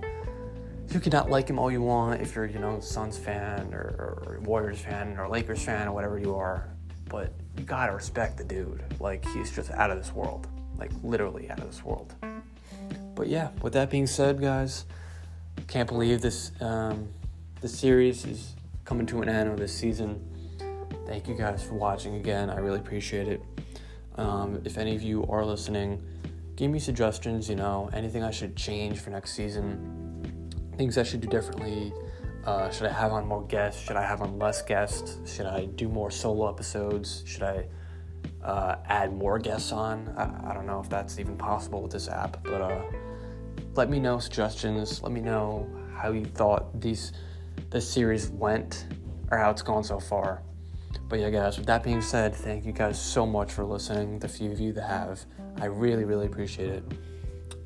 you 0.93 0.99
cannot 0.99 1.29
like 1.29 1.49
him 1.49 1.59
all 1.59 1.71
you 1.71 1.81
want 1.81 2.21
if 2.21 2.35
you're, 2.35 2.45
you 2.45 2.59
know, 2.59 2.79
Suns 2.79 3.17
fan 3.17 3.73
or, 3.73 3.79
or 4.25 4.39
Warriors 4.41 4.79
fan 4.79 5.17
or 5.17 5.27
Lakers 5.29 5.63
fan 5.63 5.87
or 5.87 5.91
whatever 5.91 6.19
you 6.19 6.35
are, 6.35 6.67
but 7.09 7.33
you 7.57 7.63
gotta 7.63 7.93
respect 7.93 8.37
the 8.37 8.43
dude. 8.43 8.83
Like 8.99 9.25
he's 9.29 9.53
just 9.53 9.71
out 9.71 9.91
of 9.91 9.97
this 9.97 10.11
world, 10.13 10.47
like 10.77 10.91
literally 11.03 11.49
out 11.49 11.59
of 11.59 11.67
this 11.67 11.83
world. 11.83 12.15
But 13.15 13.27
yeah, 13.27 13.49
with 13.61 13.73
that 13.73 13.89
being 13.89 14.07
said, 14.07 14.39
guys. 14.39 14.85
Can't 15.67 15.89
believe 15.89 16.21
this 16.21 16.51
um, 16.61 17.09
this 17.61 17.77
series 17.77 18.25
is 18.25 18.55
coming 18.85 19.05
to 19.07 19.21
an 19.21 19.29
end 19.29 19.51
of 19.51 19.57
this 19.57 19.75
season. 19.75 20.25
Thank 21.05 21.27
you 21.27 21.35
guys 21.35 21.63
for 21.63 21.75
watching 21.75 22.15
again. 22.15 22.49
I 22.49 22.57
really 22.59 22.79
appreciate 22.79 23.27
it. 23.27 23.41
Um, 24.15 24.61
if 24.65 24.77
any 24.77 24.95
of 24.95 25.03
you 25.03 25.25
are 25.29 25.45
listening, 25.45 26.01
give 26.55 26.71
me 26.71 26.79
suggestions. 26.79 27.49
You 27.49 27.55
know, 27.55 27.89
anything 27.93 28.23
I 28.23 28.31
should 28.31 28.55
change 28.55 28.99
for 28.99 29.09
next 29.09 29.33
season, 29.33 30.08
things 30.79 30.97
I 30.97 31.03
should 31.03 31.19
do 31.19 31.27
differently. 31.27 31.91
Uh, 32.45 32.69
should 32.69 32.87
I 32.87 32.93
have 32.93 33.11
on 33.11 33.27
more 33.27 33.43
guests? 33.43 33.85
Should 33.85 33.97
I 33.97 34.05
have 34.05 34.21
on 34.21 34.39
less 34.39 34.61
guests? 34.61 35.17
Should 35.29 35.45
I 35.45 35.65
do 35.65 35.89
more 35.89 36.09
solo 36.09 36.49
episodes? 36.49 37.21
Should 37.27 37.43
I 37.43 37.65
uh, 38.41 38.77
add 38.85 39.11
more 39.11 39.39
guests 39.39 39.73
on? 39.73 40.07
I, 40.17 40.49
I, 40.49 40.53
don't 40.53 40.65
know 40.65 40.79
if 40.79 40.87
that's 40.87 41.19
even 41.19 41.35
possible 41.35 41.81
with 41.81 41.91
this 41.91 42.07
app, 42.07 42.41
but 42.45 42.61
uh, 42.61 42.81
let 43.75 43.89
me 43.89 43.99
know 43.99 44.19
suggestions. 44.19 45.03
Let 45.03 45.11
me 45.11 45.19
know 45.19 45.69
how 45.93 46.13
you 46.13 46.23
thought 46.23 46.79
these 46.79 47.11
this 47.71 47.85
series 47.85 48.29
went 48.29 48.85
or 49.31 49.37
how 49.37 49.51
it's 49.51 49.61
gone 49.61 49.83
so 49.83 49.99
far. 49.99 50.41
But 51.09 51.19
yeah, 51.19 51.29
guys, 51.29 51.57
with 51.57 51.67
that 51.67 51.83
being 51.83 52.01
said, 52.01 52.33
thank 52.33 52.63
you 52.65 52.71
guys 52.71 52.99
so 52.99 53.25
much 53.25 53.51
for 53.51 53.65
listening. 53.65 54.17
The 54.17 54.29
few 54.29 54.49
of 54.49 54.61
you 54.61 54.71
that 54.73 54.87
have, 54.87 55.25
I 55.59 55.65
really, 55.65 56.05
really 56.05 56.27
appreciate 56.27 56.69
it. 56.69 56.83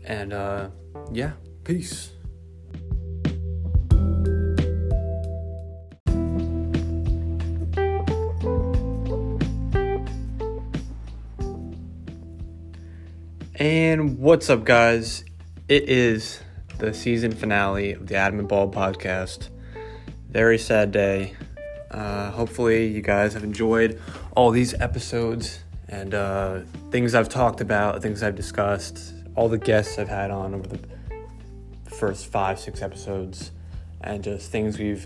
And 0.04 0.34
uh, 0.34 0.70
yeah, 1.12 1.34
peace. 1.64 2.13
And 13.56 14.18
what's 14.18 14.50
up, 14.50 14.64
guys? 14.64 15.24
It 15.70 15.88
is 15.88 16.42
the 16.80 16.92
season 16.92 17.32
finale 17.32 17.92
of 17.94 18.08
the 18.08 18.16
Adam 18.16 18.40
and 18.40 18.48
Ball 18.48 18.72
podcast. 18.72 19.50
Very 20.28 20.58
sad 20.58 20.92
day. 20.92 21.36
Uh, 21.92 22.32
hopefully, 22.32 22.88
you 22.88 23.04
guys 23.04 23.36
have 23.36 23.44
enjoyed 23.44 24.02
all 24.36 24.50
these 24.50 24.74
episodes 24.82 25.60
and 25.88 26.16
uh, 26.16 26.62
things 26.90 27.14
I've 27.14 27.30
talked 27.30 27.62
about, 27.62 28.02
things 28.02 28.24
I've 28.24 28.36
discussed, 28.36 29.14
all 29.36 29.50
the 29.50 29.60
guests 29.60 30.00
I've 30.00 30.10
had 30.10 30.32
on 30.32 30.56
over 30.56 30.68
the 30.68 30.80
first 31.86 32.26
five, 32.26 32.60
six 32.60 32.82
episodes, 32.82 33.52
and 34.02 34.24
just 34.24 34.50
things 34.50 34.80
we've 34.80 35.06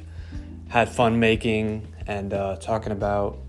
had 0.69 0.87
fun 0.87 1.19
making 1.19 1.85
and 2.07 2.33
uh, 2.33 2.55
talking 2.55 2.93
about. 2.93 3.39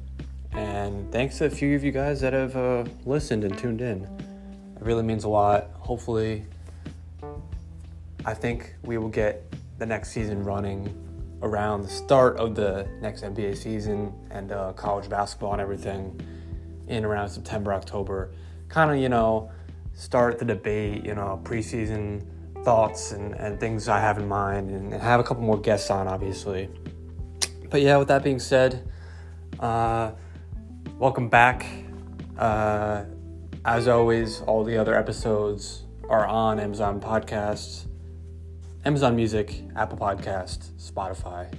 And 0.51 1.13
thanks 1.13 1.39
to 1.39 1.45
a 1.45 1.51
few 1.51 1.77
of 1.77 1.85
you 1.85 1.93
guys 1.93 2.21
that 2.23 2.33
have 2.33 2.57
uh, 2.57 2.85
listened 3.07 3.45
and 3.45 3.57
tuned 3.57 3.81
in. 3.81 4.18
It 4.79 4.85
really 4.85 5.03
means 5.03 5.25
a 5.25 5.29
lot. 5.29 5.71
Hopefully, 5.81 6.45
I 8.25 8.33
think 8.33 8.77
we 8.85 8.97
will 8.97 9.09
get 9.09 9.53
the 9.79 9.87
next 9.87 10.11
season 10.11 10.45
running 10.45 10.95
around 11.43 11.83
the 11.83 11.89
start 11.89 12.37
of 12.37 12.55
the 12.55 12.87
next 13.01 13.23
NBA 13.23 13.57
season 13.57 14.13
and 14.31 14.53
uh, 14.53 14.73
college 14.75 15.09
basketball 15.09 15.53
and 15.53 15.61
everything 15.61 16.21
in 16.87 17.05
around 17.05 17.29
September, 17.29 17.73
October. 17.73 18.31
Kind 18.69 18.93
of, 18.93 18.99
you 18.99 19.09
know, 19.09 19.51
start 19.95 20.39
the 20.39 20.45
debate, 20.45 21.05
you 21.05 21.15
know, 21.17 21.41
preseason 21.43 22.25
thoughts 22.65 23.11
and, 23.11 23.35
and 23.35 23.59
things 23.59 23.89
I 23.89 23.99
have 23.99 24.19
in 24.19 24.29
mind, 24.29 24.71
and 24.71 24.95
have 24.95 25.19
a 25.19 25.25
couple 25.25 25.43
more 25.43 25.59
guests 25.59 25.91
on, 25.91 26.07
obviously. 26.07 26.69
But 27.69 27.83
yeah, 27.83 27.97
with 27.97 28.09
that 28.09 28.23
being 28.23 28.39
said, 28.39 28.89
uh, 29.59 30.13
welcome 30.99 31.29
back. 31.29 31.67
Uh, 32.37 33.05
as 33.69 33.87
always, 33.87 34.41
all 34.41 34.65
the 34.65 34.79
other 34.79 34.97
episodes 34.97 35.83
are 36.09 36.27
on 36.27 36.59
Amazon 36.59 36.99
Podcasts, 36.99 37.87
Amazon 38.87 39.15
Music, 39.15 39.63
Apple 39.77 39.99
Podcast, 39.99 40.71
Spotify. 40.81 41.53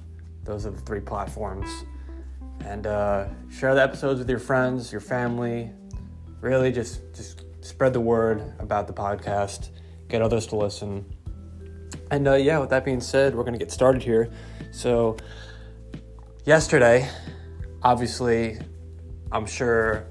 Those 0.44 0.66
are 0.66 0.72
the 0.72 0.82
three 0.82 1.02
platforms. 1.02 1.70
And 2.66 2.88
uh, 2.88 3.28
share 3.52 3.76
the 3.76 3.84
episodes 3.84 4.18
with 4.18 4.28
your 4.28 4.40
friends, 4.40 4.92
your 4.92 5.02
family. 5.02 5.70
Really, 6.42 6.72
just 6.72 7.14
just 7.14 7.44
spread 7.62 7.94
the 7.94 8.02
word 8.02 8.56
about 8.58 8.88
the 8.88 8.94
podcast. 8.94 9.70
Get 10.08 10.24
others 10.24 10.48
to 10.48 10.56
listen. 10.56 11.06
And 12.10 12.28
uh, 12.28 12.34
yeah, 12.34 12.58
with 12.58 12.72
that 12.72 12.86
being 12.86 13.02
said, 13.02 13.36
we're 13.36 13.44
gonna 13.44 13.60
get 13.60 13.72
started 13.72 14.02
here. 14.02 14.32
So, 14.72 15.16
yesterday, 16.44 17.08
obviously, 17.84 18.58
I'm 19.32 19.46
sure 19.46 20.08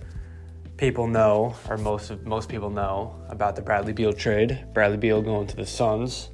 people 0.79 1.09
know, 1.09 1.55
or 1.69 1.77
most 1.77 2.11
of 2.11 2.25
most 2.25 2.49
people 2.49 2.71
know, 2.71 3.15
about 3.29 3.55
the 3.57 3.63
Bradley 3.63 3.93
Beal 3.93 4.13
trade. 4.13 4.65
Bradley 4.73 4.97
Beal 4.97 5.21
going 5.21 5.47
to 5.49 5.57
the 5.57 5.67
Suns 5.67 6.31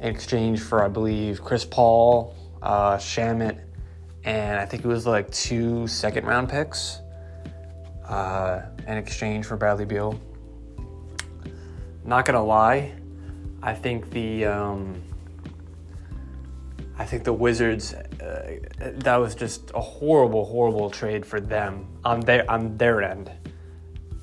in 0.00 0.08
exchange 0.08 0.60
for, 0.60 0.82
I 0.82 0.88
believe, 0.88 1.42
Chris 1.42 1.64
Paul, 1.64 2.34
uh, 2.62 2.96
Shamet, 2.96 3.60
and 4.24 4.58
I 4.58 4.64
think 4.64 4.84
it 4.84 4.88
was 4.88 5.06
like 5.06 5.30
two 5.30 5.86
second 5.86 6.24
round 6.24 6.48
picks 6.48 7.00
uh, 8.08 8.62
in 8.86 8.96
exchange 8.96 9.44
for 9.44 9.56
Bradley 9.56 9.84
Beal. 9.84 10.18
Not 12.04 12.24
gonna 12.24 12.44
lie, 12.44 12.92
I 13.62 13.74
think 13.74 14.10
the 14.10 14.44
um, 14.44 15.02
I 16.96 17.04
think 17.04 17.24
the 17.24 17.32
Wizards 17.32 17.92
uh, 17.94 18.58
that 18.78 19.16
was 19.16 19.34
just 19.34 19.72
a 19.74 19.80
horrible, 19.80 20.44
horrible 20.44 20.90
trade 20.90 21.26
for 21.26 21.40
them 21.40 21.88
on 22.04 22.20
their 22.20 22.48
on 22.48 22.76
their 22.76 23.02
end. 23.02 23.32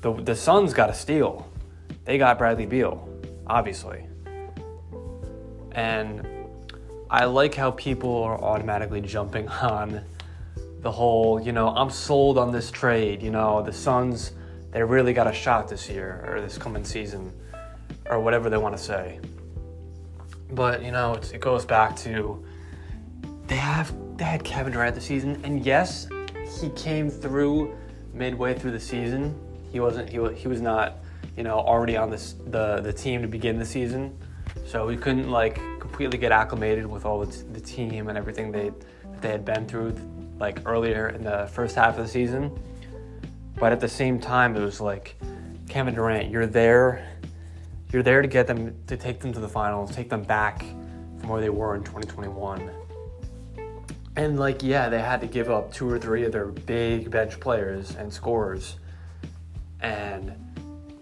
The 0.02 0.12
the 0.12 0.36
Suns 0.36 0.74
got 0.74 0.90
a 0.90 0.94
steal. 0.94 1.48
They 2.04 2.18
got 2.18 2.36
Bradley 2.36 2.66
Beal, 2.66 3.08
obviously. 3.46 4.04
And 5.72 6.26
I 7.08 7.24
like 7.24 7.54
how 7.54 7.70
people 7.70 8.22
are 8.22 8.38
automatically 8.42 9.00
jumping 9.00 9.48
on 9.62 10.02
the 10.80 10.90
whole, 10.90 11.40
you 11.40 11.52
know, 11.52 11.68
I'm 11.68 11.90
sold 11.90 12.36
on 12.36 12.50
this 12.50 12.70
trade. 12.70 13.22
You 13.22 13.30
know, 13.30 13.62
the 13.62 13.72
Suns, 13.72 14.32
they 14.72 14.82
really 14.82 15.12
got 15.12 15.26
a 15.26 15.32
shot 15.32 15.68
this 15.68 15.88
year 15.88 16.24
or 16.28 16.40
this 16.40 16.58
coming 16.58 16.84
season 16.84 17.32
or 18.10 18.18
whatever 18.18 18.50
they 18.50 18.56
want 18.56 18.76
to 18.76 18.82
say. 18.82 19.20
But, 20.50 20.82
you 20.82 20.90
know, 20.90 21.14
it 21.14 21.40
goes 21.40 21.64
back 21.64 21.96
to 21.98 22.44
they 23.46 23.56
have 23.56 23.94
they 24.16 24.24
had 24.24 24.44
Kevin 24.44 24.72
Durant 24.72 24.94
this 24.94 25.04
season, 25.04 25.40
and 25.44 25.64
yes, 25.64 26.08
he 26.60 26.68
came 26.70 27.10
through 27.10 27.76
midway 28.12 28.54
through 28.58 28.72
the 28.72 28.80
season. 28.80 29.38
He 29.72 29.80
wasn't 29.80 30.10
he 30.10 30.18
was, 30.18 30.38
he 30.38 30.48
was 30.48 30.60
not, 30.60 30.98
you 31.36 31.42
know, 31.42 31.58
already 31.58 31.96
on 31.96 32.10
this 32.10 32.34
the 32.46 32.80
the 32.80 32.92
team 32.92 33.22
to 33.22 33.28
begin 33.28 33.58
the 33.58 33.64
season. 33.64 34.16
So 34.66 34.86
we 34.86 34.96
couldn't 34.96 35.30
like 35.30 35.56
completely 35.80 36.18
get 36.18 36.30
acclimated 36.30 36.86
with 36.86 37.04
all 37.04 37.24
the, 37.24 37.44
the 37.52 37.60
team 37.60 38.08
and 38.08 38.18
everything 38.18 38.52
they 38.52 38.70
they 39.20 39.30
had 39.30 39.44
been 39.44 39.66
through 39.66 39.96
like 40.38 40.60
earlier 40.66 41.08
in 41.08 41.24
the 41.24 41.48
first 41.52 41.74
half 41.74 41.96
of 41.96 42.04
the 42.04 42.10
season. 42.10 42.56
But 43.58 43.72
at 43.72 43.80
the 43.80 43.88
same 43.88 44.18
time, 44.18 44.56
it 44.56 44.60
was 44.60 44.80
like 44.80 45.16
Kevin 45.68 45.94
Durant, 45.94 46.30
you're 46.30 46.46
there, 46.46 47.08
you're 47.92 48.02
there 48.02 48.20
to 48.20 48.28
get 48.28 48.46
them 48.46 48.74
to 48.88 48.96
take 48.96 49.20
them 49.20 49.32
to 49.32 49.40
the 49.40 49.48
finals, 49.48 49.94
take 49.94 50.10
them 50.10 50.22
back 50.22 50.64
from 51.18 51.28
where 51.28 51.40
they 51.40 51.50
were 51.50 51.76
in 51.76 51.82
2021. 51.84 52.70
And 54.16 54.38
like, 54.38 54.62
yeah, 54.62 54.88
they 54.88 55.00
had 55.00 55.20
to 55.20 55.26
give 55.26 55.50
up 55.50 55.72
two 55.72 55.88
or 55.88 55.98
three 55.98 56.24
of 56.24 56.32
their 56.32 56.46
big 56.46 57.10
bench 57.10 57.40
players 57.40 57.94
and 57.96 58.12
scorers, 58.12 58.76
and 59.82 60.32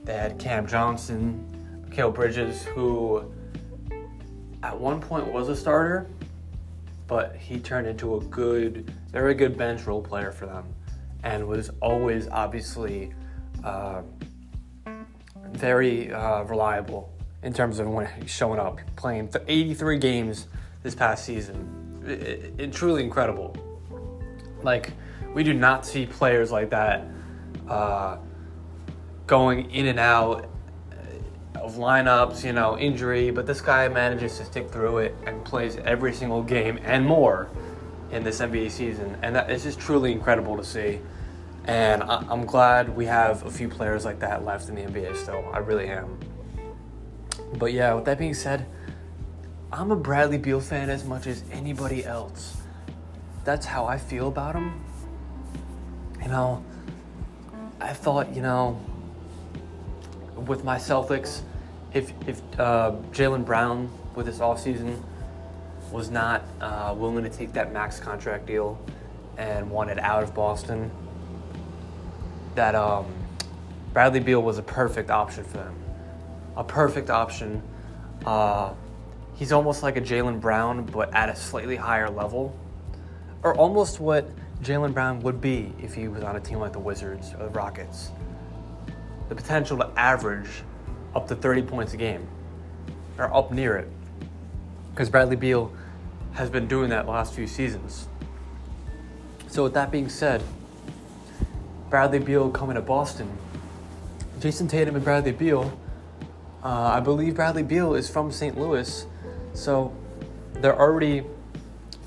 they 0.04 0.14
had 0.14 0.38
Cam 0.38 0.66
Johnson, 0.66 1.86
Mikal 1.88 2.14
Bridges, 2.14 2.64
who 2.64 3.32
at 4.62 4.78
one 4.78 5.00
point 5.00 5.30
was 5.32 5.48
a 5.48 5.56
starter, 5.56 6.08
but 7.06 7.36
he 7.36 7.58
turned 7.58 7.86
into 7.86 8.16
a 8.16 8.20
good, 8.24 8.90
very 9.10 9.34
good 9.34 9.56
bench 9.56 9.86
role 9.86 10.02
player 10.02 10.32
for 10.32 10.46
them, 10.46 10.64
and 11.22 11.46
was 11.46 11.70
always 11.80 12.28
obviously 12.28 13.12
uh, 13.64 14.02
very 15.52 16.12
uh, 16.12 16.42
reliable 16.44 17.12
in 17.42 17.52
terms 17.52 17.78
of 17.78 17.88
when 17.88 18.06
he's 18.20 18.30
showing 18.30 18.58
up, 18.58 18.80
playing 18.96 19.30
83 19.46 19.98
games 19.98 20.46
this 20.82 20.94
past 20.94 21.24
season. 21.24 22.02
It, 22.06 22.54
it, 22.58 22.72
truly 22.72 23.02
incredible. 23.02 23.56
Like 24.62 24.92
we 25.34 25.42
do 25.42 25.52
not 25.54 25.86
see 25.86 26.06
players 26.06 26.50
like 26.50 26.70
that 26.70 27.06
uh, 27.68 28.18
going 29.30 29.70
in 29.70 29.86
and 29.86 30.00
out 30.00 30.50
uh, 30.90 31.60
of 31.60 31.76
lineups, 31.76 32.44
you 32.44 32.52
know, 32.52 32.76
injury, 32.76 33.30
but 33.30 33.46
this 33.46 33.60
guy 33.60 33.86
manages 33.86 34.36
to 34.38 34.44
stick 34.44 34.68
through 34.68 34.98
it 34.98 35.14
and 35.24 35.42
plays 35.44 35.76
every 35.84 36.12
single 36.12 36.42
game 36.42 36.80
and 36.82 37.06
more 37.06 37.48
in 38.10 38.24
this 38.24 38.40
NBA 38.40 38.72
season. 38.72 39.16
And 39.22 39.36
that 39.36 39.48
is 39.48 39.62
just 39.62 39.78
truly 39.78 40.10
incredible 40.10 40.56
to 40.56 40.64
see. 40.64 40.98
And 41.64 42.02
I, 42.02 42.24
am 42.28 42.44
glad 42.44 42.96
we 42.96 43.06
have 43.06 43.46
a 43.46 43.50
few 43.52 43.68
players 43.68 44.04
like 44.04 44.18
that 44.18 44.44
left 44.44 44.68
in 44.68 44.74
the 44.74 44.82
NBA 44.82 45.14
still. 45.14 45.48
I 45.52 45.58
really 45.58 45.86
am. 45.86 46.18
But 47.56 47.72
yeah, 47.72 47.94
with 47.94 48.06
that 48.06 48.18
being 48.18 48.34
said, 48.34 48.66
I'm 49.72 49.92
a 49.92 49.96
Bradley 49.96 50.38
Beal 50.38 50.60
fan 50.60 50.90
as 50.90 51.04
much 51.04 51.28
as 51.28 51.44
anybody 51.52 52.04
else. 52.04 52.56
That's 53.44 53.64
how 53.64 53.86
I 53.86 53.96
feel 53.96 54.26
about 54.26 54.56
him. 54.56 54.84
You 56.20 56.28
know, 56.28 56.64
I 57.80 57.92
thought, 57.92 58.34
you 58.34 58.42
know, 58.42 58.80
with 60.46 60.64
my 60.64 60.76
Celtics, 60.76 61.42
if 61.92 62.12
if 62.26 62.40
uh, 62.58 62.92
Jaylen 63.12 63.44
Brown 63.44 63.90
with 64.14 64.26
this 64.26 64.38
offseason 64.38 65.00
was 65.90 66.10
not 66.10 66.44
uh, 66.60 66.94
willing 66.96 67.24
to 67.24 67.30
take 67.30 67.52
that 67.54 67.72
max 67.72 67.98
contract 67.98 68.46
deal 68.46 68.78
and 69.36 69.70
wanted 69.70 69.98
out 69.98 70.22
of 70.22 70.34
Boston, 70.34 70.90
that 72.54 72.74
um, 72.74 73.06
Bradley 73.92 74.20
Beal 74.20 74.42
was 74.42 74.58
a 74.58 74.62
perfect 74.62 75.10
option 75.10 75.44
for 75.44 75.58
them. 75.58 75.74
A 76.56 76.64
perfect 76.64 77.10
option. 77.10 77.62
Uh, 78.24 78.72
he's 79.34 79.52
almost 79.52 79.82
like 79.82 79.96
a 79.96 80.00
Jaylen 80.00 80.40
Brown, 80.40 80.84
but 80.84 81.12
at 81.14 81.28
a 81.28 81.36
slightly 81.36 81.76
higher 81.76 82.10
level, 82.10 82.56
or 83.42 83.56
almost 83.56 83.98
what 83.98 84.28
Jaylen 84.62 84.92
Brown 84.92 85.20
would 85.20 85.40
be 85.40 85.72
if 85.82 85.94
he 85.94 86.06
was 86.06 86.22
on 86.22 86.36
a 86.36 86.40
team 86.40 86.58
like 86.58 86.72
the 86.72 86.78
Wizards 86.78 87.32
or 87.34 87.44
the 87.44 87.50
Rockets 87.50 88.10
the 89.30 89.36
potential 89.36 89.78
to 89.78 89.88
average 89.96 90.50
up 91.14 91.28
to 91.28 91.36
30 91.36 91.62
points 91.62 91.94
a 91.94 91.96
game 91.96 92.26
or 93.16 93.32
up 93.32 93.52
near 93.52 93.76
it. 93.76 93.88
Because 94.90 95.08
Bradley 95.08 95.36
Beal 95.36 95.72
has 96.32 96.50
been 96.50 96.66
doing 96.66 96.90
that 96.90 97.06
last 97.06 97.32
few 97.32 97.46
seasons. 97.46 98.08
So, 99.46 99.62
with 99.62 99.74
that 99.74 99.90
being 99.90 100.08
said, 100.08 100.42
Bradley 101.88 102.18
Beal 102.18 102.50
coming 102.50 102.74
to 102.74 102.82
Boston, 102.82 103.30
Jayson 104.40 104.68
Tatum 104.68 104.96
and 104.96 105.04
Bradley 105.04 105.32
Beal, 105.32 105.78
uh, 106.62 106.68
I 106.68 107.00
believe 107.00 107.36
Bradley 107.36 107.62
Beal 107.62 107.94
is 107.94 108.10
from 108.10 108.32
St. 108.32 108.58
Louis, 108.58 109.06
so 109.54 109.94
they're 110.54 110.78
already 110.78 111.24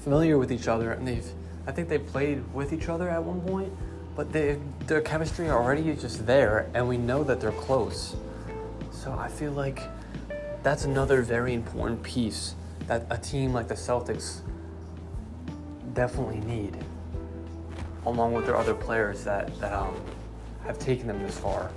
familiar 0.04 0.38
with 0.38 0.52
each 0.52 0.68
other, 0.68 0.92
and 0.92 1.08
they've, 1.08 1.28
I 1.68 1.72
think 1.72 1.88
they 1.88 2.00
played 2.00 2.54
with 2.54 2.74
each 2.74 2.90
other 2.90 3.10
at 3.10 3.24
one 3.24 3.42
point 3.42 3.72
but 4.16 4.32
they, 4.32 4.60
their 4.86 5.02
chemistry 5.02 5.50
already 5.50 5.90
is 5.90 6.02
just 6.02 6.26
there, 6.26 6.70
and 6.74 6.88
we 6.88 6.98
know 6.98 7.24
that 7.24 7.40
they're 7.42 7.52
close. 7.52 8.16
So 8.92 9.12
I 9.12 9.28
feel 9.28 9.52
like 9.52 9.82
that's 10.62 10.86
another 10.86 11.22
very 11.22 11.54
important 11.54 12.04
piece 12.04 12.56
that 12.88 13.06
a 13.10 13.18
team 13.18 13.54
like 13.54 13.68
the 13.68 13.74
Celtics 13.74 14.42
definitely 15.94 16.40
need, 16.42 16.78
along 18.06 18.34
with 18.34 18.46
their 18.46 18.56
other 18.56 18.74
players 18.74 19.24
that, 19.24 19.58
that 19.60 19.74
um, 19.74 19.96
have 20.66 20.80
taken 20.80 21.08
them 21.08 21.22
this 21.24 21.38
far. 21.38 21.72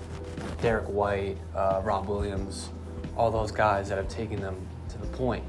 Derrick 0.60 0.86
White, 0.86 1.36
uh, 1.54 1.80
Rob 1.84 2.06
Williams, 2.06 2.70
all 3.16 3.30
those 3.30 3.50
guys 3.50 3.88
that 3.88 3.98
have 3.98 4.08
taken 4.08 4.40
them 4.40 4.56
to 4.88 4.98
the 4.98 5.06
point, 5.08 5.44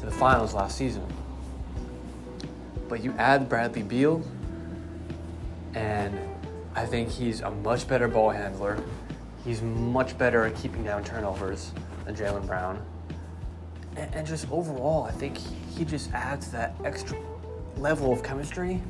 to 0.00 0.06
the 0.06 0.10
finals 0.10 0.54
last 0.54 0.76
season. 0.76 1.06
But 2.88 3.02
you 3.02 3.14
add 3.16 3.48
Bradley 3.48 3.82
Beal, 3.82 4.22
and 5.74 6.18
I 6.74 6.86
think 6.86 7.10
he's 7.10 7.40
a 7.40 7.50
much 7.50 7.86
better 7.86 8.08
ball 8.08 8.30
handler. 8.30 8.82
He's 9.44 9.60
much 9.62 10.16
better 10.16 10.44
at 10.44 10.56
keeping 10.56 10.84
down 10.84 11.04
turnovers 11.04 11.72
than 12.04 12.14
Jaylen 12.14 12.46
Brown. 12.46 12.82
And, 13.96 14.14
and 14.14 14.26
just 14.26 14.50
overall, 14.50 15.04
I 15.04 15.10
think 15.10 15.36
he 15.36 15.84
just 15.84 16.12
adds 16.12 16.50
that 16.52 16.74
extra 16.84 17.18
level 17.76 18.12
of 18.12 18.22
chemistry 18.22 18.80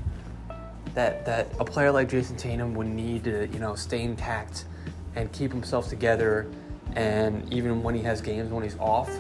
that 0.95 1.25
that 1.25 1.49
a 1.59 1.65
player 1.65 1.91
like 1.91 2.09
Jayson 2.09 2.37
Tatum 2.37 2.75
would 2.75 2.87
need 2.87 3.25
to, 3.25 3.49
you 3.49 3.59
know, 3.59 3.75
stay 3.75 4.03
intact 4.03 4.67
and 5.17 5.33
keep 5.33 5.51
himself 5.51 5.89
together. 5.89 6.51
And 6.95 7.51
even 7.53 7.83
when 7.83 7.95
he 7.95 8.03
has 8.03 8.21
games 8.21 8.51
when 8.51 8.63
he's 8.63 8.79
off, 8.79 9.11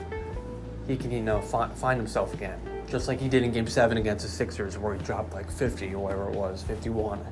he 0.87 0.97
can, 0.97 1.11
you 1.11 1.23
know, 1.23 1.41
find, 1.41 1.73
find 1.73 1.99
himself 1.99 2.35
again. 2.35 2.61
Just 2.87 3.09
like 3.09 3.19
he 3.19 3.29
did 3.29 3.43
in 3.43 3.53
Game 3.53 3.67
Seven 3.67 3.97
against 3.97 4.25
the 4.25 4.31
Sixers, 4.31 4.77
where 4.77 4.95
he 4.95 5.03
dropped 5.03 5.33
like 5.33 5.51
50 5.51 5.95
or 5.95 5.99
whatever 5.99 6.29
it 6.29 6.37
was, 6.37 6.63
51. 6.65 7.25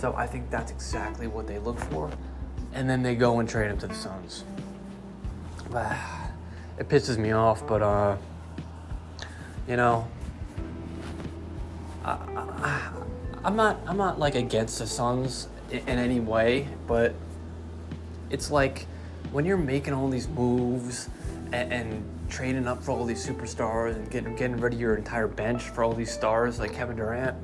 So 0.00 0.14
I 0.16 0.26
think 0.26 0.50
that's 0.50 0.72
exactly 0.72 1.26
what 1.26 1.46
they 1.46 1.58
look 1.58 1.78
for. 1.78 2.10
And 2.72 2.88
then 2.88 3.02
they 3.02 3.14
go 3.14 3.38
and 3.38 3.46
trade 3.46 3.70
him 3.70 3.76
to 3.78 3.86
the 3.86 3.94
Suns. 3.94 4.44
It 6.78 6.88
pisses 6.88 7.18
me 7.18 7.32
off, 7.32 7.66
but 7.66 7.82
uh, 7.82 8.16
you 9.68 9.76
know, 9.76 10.08
I, 12.02 12.12
I, 12.12 12.90
I'm 13.44 13.54
not 13.56 13.78
I'm 13.86 13.98
not 13.98 14.18
like 14.18 14.36
against 14.36 14.78
the 14.78 14.86
Suns 14.86 15.48
in, 15.70 15.86
any 15.86 16.18
way, 16.18 16.66
but 16.86 17.14
it's 18.30 18.50
like 18.50 18.86
when 19.32 19.44
you're 19.44 19.58
making 19.58 19.92
all 19.92 20.08
these 20.08 20.28
moves 20.28 21.10
and, 21.52 21.72
and 21.72 22.04
trading 22.30 22.66
up 22.66 22.82
for 22.82 22.92
all 22.92 23.04
these 23.04 23.24
superstars 23.24 23.96
and 23.96 24.10
getting 24.10 24.34
getting 24.34 24.56
rid 24.56 24.72
of 24.72 24.80
your 24.80 24.96
entire 24.96 25.28
bench 25.28 25.64
for 25.64 25.84
all 25.84 25.92
these 25.92 26.10
stars 26.10 26.58
like 26.58 26.72
Kevin 26.72 26.96
Durant. 26.96 27.36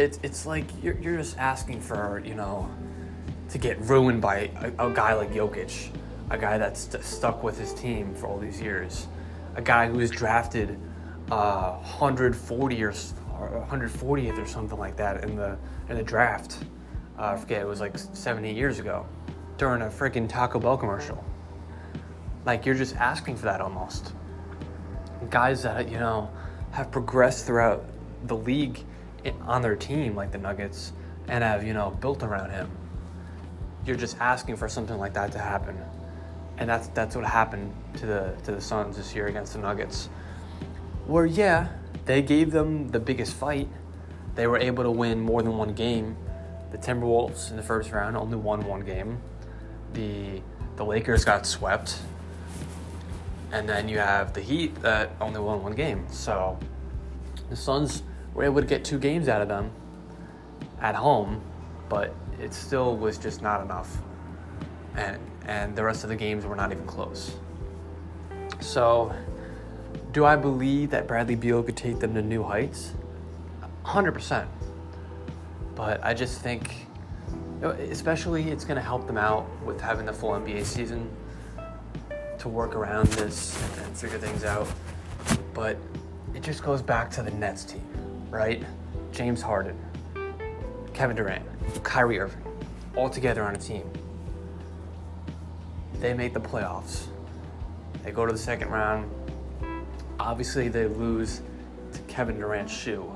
It's 0.00 0.18
it's 0.22 0.46
like 0.46 0.64
you're 0.82 0.98
you're 0.98 1.18
just 1.18 1.36
asking 1.36 1.82
for 1.82 2.22
you 2.24 2.34
know 2.34 2.70
to 3.50 3.58
get 3.58 3.78
ruined 3.80 4.22
by 4.22 4.50
a, 4.78 4.88
a 4.88 4.90
guy 4.90 5.12
like 5.12 5.30
Jokic, 5.30 5.90
a 6.30 6.38
guy 6.38 6.56
that's 6.56 6.80
st- 6.80 7.04
stuck 7.04 7.42
with 7.42 7.58
his 7.58 7.74
team 7.74 8.14
for 8.14 8.26
all 8.26 8.38
these 8.38 8.62
years, 8.62 9.08
a 9.56 9.60
guy 9.60 9.88
who 9.88 9.98
was 9.98 10.10
drafted 10.10 10.80
uh, 11.30 11.72
140 11.72 12.82
or 12.82 12.92
140th 12.92 14.38
or 14.38 14.46
something 14.46 14.78
like 14.78 14.96
that 14.96 15.22
in 15.22 15.36
the 15.36 15.58
in 15.90 15.98
the 15.98 16.02
draft. 16.02 16.64
Uh, 17.18 17.34
I 17.34 17.36
forget 17.36 17.60
it 17.60 17.66
was 17.66 17.80
like 17.80 17.98
70 17.98 18.54
years 18.54 18.78
ago 18.78 19.04
during 19.58 19.82
a 19.82 19.86
freaking 19.86 20.26
Taco 20.26 20.58
Bell 20.58 20.78
commercial. 20.78 21.22
Like 22.46 22.64
you're 22.64 22.74
just 22.74 22.96
asking 22.96 23.36
for 23.36 23.44
that 23.44 23.60
almost. 23.60 24.14
Guys 25.28 25.62
that 25.64 25.90
you 25.90 25.98
know 25.98 26.30
have 26.70 26.90
progressed 26.90 27.44
throughout 27.44 27.84
the 28.24 28.36
league 28.36 28.82
on 29.42 29.62
their 29.62 29.76
team, 29.76 30.14
like 30.14 30.32
the 30.32 30.38
Nuggets, 30.38 30.92
and 31.28 31.44
have 31.44 31.64
you 31.64 31.72
know 31.72 31.90
built 32.00 32.22
around 32.22 32.50
him. 32.50 32.70
You're 33.86 33.96
just 33.96 34.18
asking 34.20 34.56
for 34.56 34.68
something 34.68 34.98
like 34.98 35.14
that 35.14 35.32
to 35.32 35.38
happen, 35.38 35.78
and 36.58 36.68
that's 36.68 36.88
that's 36.88 37.16
what 37.16 37.24
happened 37.24 37.74
to 37.94 38.06
the 38.06 38.34
to 38.44 38.52
the 38.52 38.60
Suns 38.60 38.96
this 38.96 39.14
year 39.14 39.26
against 39.26 39.54
the 39.54 39.58
Nuggets. 39.58 40.08
Where 41.06 41.26
yeah, 41.26 41.68
they 42.04 42.22
gave 42.22 42.50
them 42.50 42.88
the 42.88 43.00
biggest 43.00 43.34
fight. 43.34 43.68
They 44.34 44.46
were 44.46 44.58
able 44.58 44.84
to 44.84 44.90
win 44.90 45.20
more 45.20 45.42
than 45.42 45.56
one 45.56 45.74
game. 45.74 46.16
The 46.72 46.78
Timberwolves 46.78 47.50
in 47.50 47.56
the 47.56 47.62
first 47.62 47.90
round 47.90 48.16
only 48.16 48.36
won 48.36 48.64
one 48.66 48.80
game. 48.80 49.20
The 49.92 50.40
the 50.76 50.84
Lakers 50.84 51.24
got 51.24 51.46
swept. 51.46 51.98
And 53.52 53.68
then 53.68 53.88
you 53.88 53.98
have 53.98 54.32
the 54.32 54.40
Heat 54.40 54.80
that 54.82 55.10
only 55.20 55.40
won 55.40 55.62
one 55.62 55.74
game. 55.74 56.06
So 56.10 56.58
the 57.48 57.56
Suns 57.56 58.02
were 58.40 58.46
able 58.46 58.60
to 58.62 58.66
get 58.66 58.82
two 58.82 58.98
games 58.98 59.28
out 59.28 59.42
of 59.42 59.48
them 59.48 59.70
at 60.80 60.94
home, 60.94 61.42
but 61.90 62.14
it 62.40 62.54
still 62.54 62.96
was 62.96 63.18
just 63.18 63.42
not 63.42 63.60
enough. 63.60 63.98
And 64.96 65.18
and 65.44 65.76
the 65.76 65.84
rest 65.84 66.04
of 66.04 66.10
the 66.10 66.16
games 66.16 66.46
were 66.46 66.56
not 66.56 66.72
even 66.72 66.86
close. 66.86 67.36
So 68.60 69.14
do 70.12 70.24
I 70.24 70.36
believe 70.36 70.90
that 70.90 71.06
Bradley 71.06 71.34
Beal 71.34 71.62
could 71.62 71.76
take 71.76 71.98
them 71.98 72.14
to 72.14 72.22
new 72.22 72.42
heights? 72.42 72.94
100%. 73.84 74.46
But 75.74 76.02
I 76.02 76.14
just 76.14 76.40
think, 76.40 76.86
especially, 77.62 78.50
it's 78.50 78.64
going 78.64 78.76
to 78.76 78.82
help 78.82 79.06
them 79.06 79.16
out 79.16 79.46
with 79.64 79.80
having 79.80 80.06
the 80.06 80.12
full 80.12 80.30
NBA 80.30 80.64
season 80.64 81.10
to 82.38 82.48
work 82.48 82.74
around 82.74 83.08
this 83.08 83.56
and 83.78 83.96
figure 83.96 84.18
things 84.18 84.44
out. 84.44 84.68
But 85.54 85.76
it 86.34 86.42
just 86.42 86.62
goes 86.62 86.82
back 86.82 87.10
to 87.12 87.22
the 87.22 87.30
Nets 87.30 87.64
team, 87.64 87.82
right? 88.30 88.64
James 89.12 89.42
Harden, 89.42 89.78
Kevin 90.92 91.16
Durant, 91.16 91.44
Kyrie 91.82 92.18
Irving, 92.18 92.42
all 92.96 93.10
together 93.10 93.42
on 93.42 93.54
a 93.54 93.58
team. 93.58 93.88
They 95.94 96.14
make 96.14 96.32
the 96.32 96.40
playoffs. 96.40 97.06
They 98.02 98.12
go 98.12 98.24
to 98.24 98.32
the 98.32 98.38
second 98.38 98.70
round 98.70 99.10
obviously 100.20 100.68
they 100.68 100.86
lose 100.86 101.40
to 101.92 102.00
Kevin 102.02 102.38
Durant's 102.38 102.72
shoe. 102.72 103.10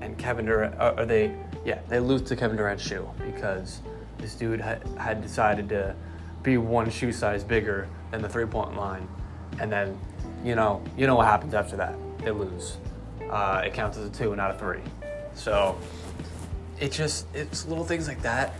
And 0.00 0.18
Kevin 0.18 0.44
Durant, 0.44 0.78
uh, 0.78 0.94
or 0.98 1.06
they, 1.06 1.34
yeah, 1.64 1.80
they 1.88 2.00
lose 2.00 2.22
to 2.22 2.36
Kevin 2.36 2.56
Durant's 2.56 2.86
shoe 2.86 3.08
because 3.24 3.80
this 4.18 4.34
dude 4.34 4.60
had, 4.60 4.82
had 4.98 5.22
decided 5.22 5.68
to 5.70 5.94
be 6.42 6.58
one 6.58 6.90
shoe 6.90 7.12
size 7.12 7.44
bigger 7.44 7.88
than 8.10 8.22
the 8.22 8.28
three 8.28 8.46
point 8.46 8.76
line. 8.76 9.08
And 9.60 9.72
then, 9.72 9.98
you 10.44 10.54
know, 10.54 10.82
you 10.96 11.06
know 11.06 11.16
what 11.16 11.26
happens 11.26 11.54
after 11.54 11.76
that. 11.76 11.94
They 12.18 12.30
lose. 12.30 12.78
Uh, 13.30 13.62
it 13.64 13.74
counts 13.74 13.98
as 13.98 14.08
a 14.08 14.12
two, 14.12 14.28
and 14.28 14.38
not 14.38 14.50
a 14.50 14.54
three. 14.54 14.80
So 15.34 15.78
it 16.80 16.92
just, 16.92 17.26
it's 17.34 17.66
little 17.66 17.84
things 17.84 18.08
like 18.08 18.22
that. 18.22 18.54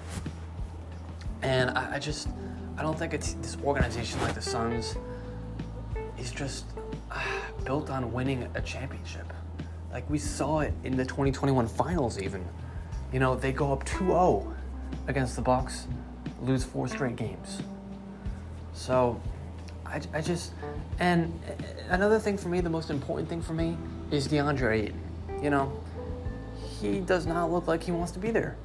And 1.42 1.70
I, 1.70 1.96
I 1.96 1.98
just, 1.98 2.28
I 2.76 2.82
don't 2.82 2.98
think 2.98 3.14
it's 3.14 3.34
this 3.34 3.56
organization 3.64 4.20
like 4.22 4.34
the 4.34 4.42
Suns 4.42 4.96
is 6.18 6.30
just 6.30 6.66
built 7.64 7.90
on 7.90 8.12
winning 8.12 8.48
a 8.54 8.60
championship. 8.60 9.32
Like 9.92 10.08
we 10.10 10.18
saw 10.18 10.60
it 10.60 10.74
in 10.84 10.96
the 10.96 11.04
2021 11.04 11.66
finals 11.66 12.20
even. 12.20 12.44
You 13.12 13.20
know, 13.20 13.34
they 13.34 13.52
go 13.52 13.72
up 13.72 13.84
2-0 13.84 14.54
against 15.06 15.36
the 15.36 15.42
Bucks, 15.42 15.86
lose 16.42 16.64
four 16.64 16.88
straight 16.88 17.16
games. 17.16 17.62
So, 18.74 19.20
I, 19.86 20.00
I 20.12 20.20
just 20.20 20.52
and 20.98 21.32
another 21.88 22.18
thing 22.18 22.36
for 22.36 22.48
me, 22.48 22.60
the 22.60 22.68
most 22.70 22.90
important 22.90 23.28
thing 23.28 23.40
for 23.40 23.54
me 23.54 23.76
is 24.10 24.28
DeAndre 24.28 24.84
Ayton. 24.84 25.00
You 25.42 25.50
know, 25.50 25.80
he 26.80 27.00
does 27.00 27.26
not 27.26 27.50
look 27.50 27.66
like 27.66 27.82
he 27.82 27.92
wants 27.92 28.12
to 28.12 28.18
be 28.18 28.30
there. 28.30 28.56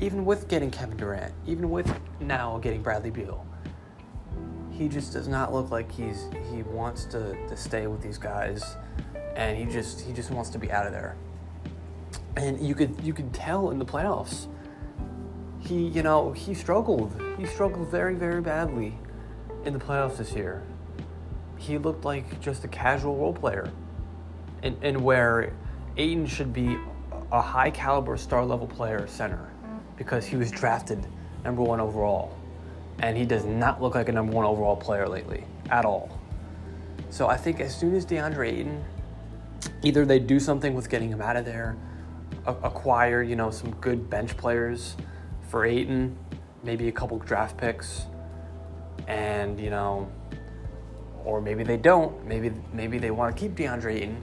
Even 0.00 0.24
with 0.24 0.48
getting 0.48 0.70
Kevin 0.70 0.96
Durant, 0.96 1.32
even 1.46 1.70
with 1.70 1.92
now 2.20 2.58
getting 2.58 2.82
Bradley 2.82 3.10
Beal 3.10 3.46
he 4.76 4.88
just 4.88 5.12
does 5.12 5.28
not 5.28 5.52
look 5.52 5.70
like 5.70 5.90
he's 5.90 6.26
he 6.50 6.62
wants 6.62 7.04
to, 7.06 7.36
to 7.48 7.56
stay 7.56 7.86
with 7.86 8.02
these 8.02 8.18
guys. 8.18 8.76
And 9.36 9.56
he 9.56 9.64
just 9.64 10.00
he 10.00 10.12
just 10.12 10.30
wants 10.30 10.50
to 10.50 10.58
be 10.58 10.70
out 10.70 10.86
of 10.86 10.92
there. 10.92 11.16
And 12.36 12.60
you 12.60 12.74
could 12.74 13.00
you 13.02 13.12
could 13.12 13.32
tell 13.32 13.70
in 13.70 13.78
the 13.78 13.84
playoffs 13.84 14.46
he 15.60 15.86
you 15.88 16.02
know 16.02 16.32
he 16.32 16.54
struggled. 16.54 17.20
He 17.38 17.46
struggled 17.46 17.88
very 17.88 18.14
very 18.14 18.40
badly 18.40 18.98
in 19.64 19.72
the 19.72 19.78
playoffs 19.78 20.16
this 20.16 20.32
year. 20.32 20.62
He 21.56 21.78
looked 21.78 22.04
like 22.04 22.40
just 22.40 22.64
a 22.64 22.68
casual 22.68 23.16
role 23.16 23.32
player 23.32 23.70
and, 24.64 24.76
and 24.82 25.00
where 25.00 25.52
Ayton 25.96 26.26
should 26.26 26.52
be 26.52 26.76
a 27.30 27.40
high 27.40 27.70
caliber 27.70 28.16
star 28.16 28.44
level 28.44 28.66
player 28.66 29.06
center 29.06 29.50
because 29.96 30.26
he 30.26 30.36
was 30.36 30.50
drafted 30.50 31.06
number 31.44 31.62
one 31.62 31.80
overall 31.80 32.36
and 33.00 33.16
he 33.16 33.24
does 33.24 33.44
not 33.44 33.80
look 33.82 33.94
like 33.94 34.08
a 34.08 34.12
number 34.12 34.32
one 34.32 34.44
overall 34.44 34.76
player 34.76 35.08
lately 35.08 35.44
at 35.70 35.84
all. 35.84 36.18
So 37.10 37.28
I 37.28 37.36
think 37.36 37.60
as 37.60 37.76
soon 37.76 37.94
as 37.94 38.04
DeAndre 38.04 38.48
Ayton, 38.48 38.84
either 39.82 40.04
they 40.04 40.18
do 40.18 40.40
something 40.40 40.74
with 40.74 40.88
getting 40.88 41.10
him 41.10 41.20
out 41.20 41.36
of 41.36 41.44
there, 41.44 41.76
acquire 42.46 43.22
you 43.22 43.36
know 43.36 43.50
some 43.50 43.70
good 43.76 44.10
bench 44.10 44.36
players 44.36 44.96
for 45.48 45.64
Ayton, 45.64 46.16
maybe 46.62 46.88
a 46.88 46.92
couple 46.92 47.18
draft 47.18 47.56
picks, 47.56 48.06
and 49.06 49.60
you 49.60 49.70
know, 49.70 50.10
or 51.24 51.40
maybe 51.40 51.62
they 51.62 51.76
don't. 51.76 52.24
Maybe 52.26 52.52
maybe 52.72 52.98
they 52.98 53.10
want 53.10 53.34
to 53.34 53.40
keep 53.40 53.54
DeAndre 53.54 53.94
Ayton. 53.94 54.22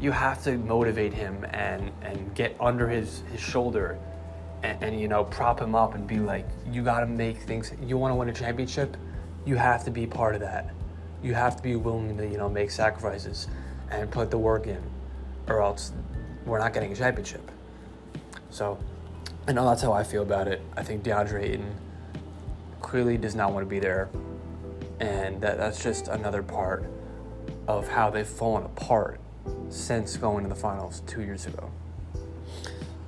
You 0.00 0.12
have 0.12 0.42
to 0.44 0.56
motivate 0.56 1.12
him 1.12 1.44
and 1.50 1.90
and 2.02 2.34
get 2.34 2.56
under 2.58 2.88
his 2.88 3.22
his 3.30 3.40
shoulder 3.40 3.98
and, 4.62 4.82
and, 4.82 5.00
you 5.00 5.08
know 5.08 5.24
prop 5.24 5.60
him 5.60 5.74
up 5.74 5.94
and 5.94 6.06
be 6.06 6.18
like 6.18 6.46
you 6.70 6.82
got 6.82 7.00
to 7.00 7.06
make 7.06 7.38
things 7.38 7.72
you 7.82 7.96
want 7.96 8.10
to 8.12 8.14
win 8.14 8.28
a 8.28 8.32
championship 8.32 8.96
you 9.46 9.56
have 9.56 9.84
to 9.84 9.90
be 9.90 10.06
part 10.06 10.34
of 10.34 10.40
that. 10.40 10.70
You 11.22 11.34
have 11.34 11.56
to 11.56 11.62
be 11.62 11.76
willing 11.76 12.16
to 12.16 12.26
you 12.26 12.38
know 12.38 12.48
make 12.48 12.70
sacrifices 12.70 13.48
and 13.90 14.10
put 14.10 14.30
the 14.30 14.38
work 14.38 14.66
in 14.66 14.82
or 15.48 15.62
else 15.62 15.92
we're 16.46 16.58
not 16.58 16.72
getting 16.72 16.92
a 16.92 16.96
championship. 16.96 17.50
So 18.50 18.78
I 19.46 19.52
know 19.52 19.68
that's 19.68 19.82
how 19.82 19.92
I 19.92 20.04
feel 20.04 20.22
about 20.22 20.48
it. 20.48 20.62
I 20.76 20.82
think 20.82 21.02
DeAndre 21.02 21.42
Ayton 21.42 21.74
clearly 22.80 23.16
does 23.16 23.34
not 23.34 23.52
want 23.52 23.66
to 23.66 23.70
be 23.70 23.78
there, 23.78 24.08
and 25.00 25.40
that, 25.40 25.58
that's 25.58 25.82
just 25.82 26.08
another 26.08 26.42
part 26.42 26.84
of 27.66 27.88
how 27.88 28.10
they've 28.10 28.26
fallen 28.26 28.64
apart 28.64 29.20
since 29.68 30.16
going 30.16 30.44
to 30.44 30.48
the 30.48 30.54
finals 30.54 31.02
two 31.06 31.22
years 31.22 31.46
ago. 31.46 31.70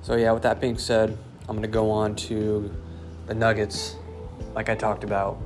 So, 0.01 0.15
yeah, 0.15 0.31
with 0.31 0.43
that 0.43 0.59
being 0.59 0.77
said, 0.77 1.17
I'm 1.47 1.55
going 1.55 1.61
to 1.61 1.67
go 1.67 1.91
on 1.91 2.15
to 2.15 2.73
the 3.27 3.33
Nuggets, 3.33 3.95
like 4.53 4.69
I 4.69 4.75
talked 4.75 5.03
about, 5.03 5.37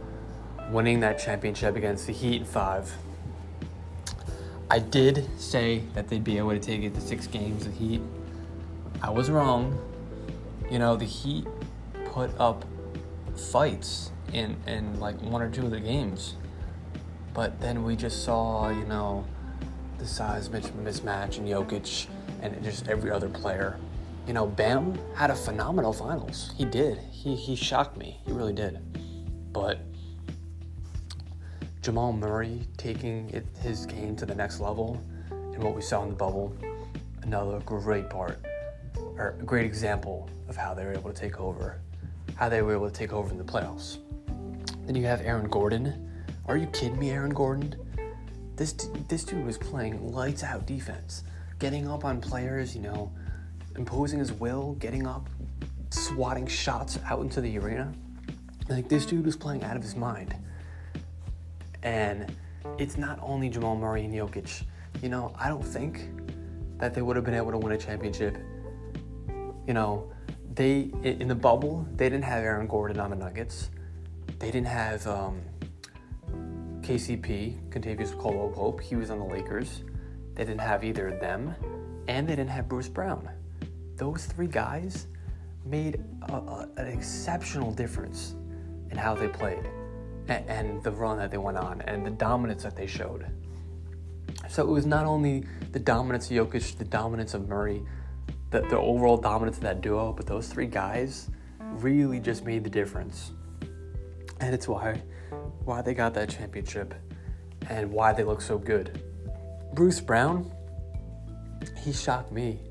winning 0.72 1.00
that 1.02 1.20
championship 1.20 1.76
against 1.76 2.08
the 2.08 2.14
Heat 2.14 2.38
in 2.38 2.46
five. 2.46 2.92
I 4.70 4.80
did 4.80 5.28
say 5.40 5.84
that 5.94 6.08
they'd 6.08 6.24
be 6.24 6.38
able 6.38 6.52
to 6.52 6.60
take 6.60 6.82
it 6.82 6.94
to 6.96 7.02
six 7.02 7.26
games, 7.28 7.66
the 7.66 7.72
Heat. 7.72 8.02
I 9.02 9.10
was 9.10 9.30
wrong. 9.30 9.80
You 10.70 10.80
know, 10.80 10.96
the 10.96 11.06
Heat 11.06 11.48
put 12.06 12.32
up 12.40 12.66
fights 13.36 14.12
in, 14.34 14.58
in 14.66 15.00
like 15.00 15.22
one 15.22 15.42
or 15.42 15.50
two 15.50 15.66
of 15.66 15.72
the 15.72 15.80
games. 15.80 16.36
But 17.34 17.62
then 17.62 17.84
we 17.84 17.96
just 17.96 18.24
saw, 18.24 18.70
you 18.70 18.86
know, 18.86 19.26
the 19.98 20.06
size 20.06 20.50
mismatch 20.50 21.38
and 21.38 21.48
Jokic 21.48 22.08
and 22.42 22.64
just 22.64 22.88
every 22.88 23.12
other 23.12 23.30
player. 23.30 23.78
You 24.28 24.34
know, 24.34 24.46
Bam 24.46 24.98
had 25.16 25.30
a 25.30 25.36
phenomenal 25.36 25.94
finals. 25.94 26.52
He 26.58 26.66
did. 26.66 26.98
He 27.12 27.36
he 27.36 27.56
shocked 27.56 27.98
me. 27.98 28.20
He 28.26 28.32
really 28.32 28.54
did. 28.54 28.80
But 29.54 29.80
Jamal 31.82 32.14
Murray 32.14 32.68
taking 32.78 33.30
it, 33.30 33.46
his 33.62 33.86
game 33.86 34.16
to 34.18 34.26
the 34.26 34.36
next 34.36 34.60
level 34.60 35.02
and 35.32 35.64
what 35.64 35.76
we 35.76 35.82
saw 35.82 36.04
in 36.04 36.10
the 36.10 36.16
bubble, 36.16 36.54
another 37.24 37.60
great 37.62 38.10
part 38.10 38.40
or 38.96 39.36
a 39.40 39.44
great 39.44 39.66
example 39.66 40.30
of 40.50 40.58
how 40.58 40.74
they 40.74 40.86
were 40.86 40.94
able 40.94 41.12
to 41.12 41.20
take 41.20 41.40
over, 41.40 41.80
how 42.36 42.50
they 42.50 42.62
were 42.62 42.74
able 42.74 42.90
to 42.90 42.94
take 42.96 43.14
over 43.14 43.32
in 43.32 43.38
the 43.38 43.44
playoffs. 43.44 43.98
Then 44.86 44.96
you 44.96 45.06
have 45.06 45.22
Aaron 45.22 45.48
Gordon 45.48 46.08
are 46.48 46.56
you 46.56 46.68
kidding 46.68 46.98
me, 46.98 47.12
Aaron 47.12 47.34
Gordon? 47.34 47.76
This 48.58 48.74
this 49.08 49.24
dude 49.24 49.46
was 49.46 49.58
playing 49.58 50.12
lights 50.12 50.44
out 50.44 50.66
defense, 50.66 51.24
getting 51.60 51.88
up 51.88 52.04
on 52.04 52.20
players, 52.20 52.76
you 52.76 52.82
know, 52.82 53.12
imposing 53.76 54.18
his 54.18 54.34
will, 54.34 54.74
getting 54.80 55.06
up, 55.06 55.30
swatting 55.92 56.48
shots 56.48 56.98
out 57.06 57.22
into 57.22 57.40
the 57.40 57.58
arena. 57.60 57.94
Like 58.68 58.90
this 58.90 59.06
dude 59.06 59.26
was 59.26 59.36
playing 59.36 59.64
out 59.64 59.78
of 59.78 59.84
his 59.84 59.96
mind. 59.96 60.36
And 61.84 62.36
it's 62.80 62.98
not 62.98 63.20
only 63.22 63.48
Jamal 63.50 63.76
Murray 63.76 64.04
and 64.04 64.14
Jokic. 64.14 64.64
You 65.04 65.10
know, 65.10 65.34
I 65.38 65.50
don't 65.50 65.64
think 65.64 66.10
that 66.80 66.96
they 66.96 67.04
would 67.04 67.16
have 67.16 67.26
been 67.26 67.36
able 67.36 67.52
to 67.52 67.58
win 67.60 67.74
a 67.74 67.78
championship. 67.78 68.38
You 69.68 69.74
know, 69.74 70.12
they 70.56 70.90
in 71.04 71.28
the 71.28 71.36
bubble 71.36 71.88
they 71.96 72.10
didn't 72.10 72.24
have 72.24 72.44
Aaron 72.44 72.66
Gordon 72.66 73.00
on 73.00 73.12
the 73.12 73.16
Nuggets. 73.16 73.70
They 74.40 74.48
didn't 74.48 74.68
have 74.68 75.06
um, 75.06 75.42
KCP, 76.88 77.70
Kentavious 77.70 78.18
Caldwell 78.18 78.48
Pope, 78.48 78.80
he 78.80 78.96
was 78.96 79.10
on 79.10 79.20
the 79.20 79.26
Lakers. 79.26 79.84
They 80.36 80.46
didn't 80.46 80.62
have 80.62 80.86
either 80.86 81.10
of 81.10 81.20
them, 81.20 81.54
and 82.08 82.26
they 82.26 82.34
didn't 82.34 82.52
have 82.52 82.70
Bruce 82.70 82.88
Brown. 82.88 83.30
Those 83.98 84.26
three 84.26 84.48
guys 84.48 85.08
made 85.66 86.02
a, 86.30 86.34
a, 86.34 86.70
an 86.78 86.88
exceptional 86.88 87.74
difference 87.74 88.36
in 88.90 88.98
how 88.98 89.16
they 89.16 89.28
played 89.28 89.70
and, 90.30 90.48
and 90.50 90.82
the 90.82 90.92
run 90.92 91.18
that 91.18 91.30
they 91.30 91.38
went 91.38 91.58
on 91.58 91.82
and 91.82 92.06
the 92.06 92.12
dominance 92.12 92.64
that 92.64 92.78
they 92.78 92.88
showed. 92.88 93.26
So 94.48 94.64
it 94.64 94.72
was 94.72 94.86
not 94.86 95.06
only 95.06 95.46
the 95.74 95.80
dominance 95.80 96.32
of 96.32 96.38
Jokic, 96.38 96.78
the 96.78 96.86
dominance 96.86 97.34
of 97.34 97.50
Murray, 97.50 97.84
the, 98.52 98.62
the 98.62 98.80
overall 98.80 99.18
dominance 99.18 99.58
of 99.58 99.64
that 99.64 99.82
duo, 99.82 100.14
but 100.14 100.26
those 100.26 100.48
three 100.48 100.68
guys 100.68 101.30
really 101.60 102.22
just 102.22 102.46
made 102.46 102.64
the 102.64 102.70
difference. 102.70 103.32
And 104.40 104.54
it's 104.54 104.70
why 104.70 105.02
why 105.68 105.82
they 105.82 105.94
got 105.94 106.14
that 106.14 106.30
championship 106.30 106.94
and 107.70 107.92
why 107.92 108.14
they 108.14 108.24
look 108.24 108.42
so 108.42 108.58
good. 108.58 109.04
Bruce 109.74 110.00
Brown, 110.00 110.52
he 111.84 111.92
shocked 111.92 112.32
me. 112.32 112.62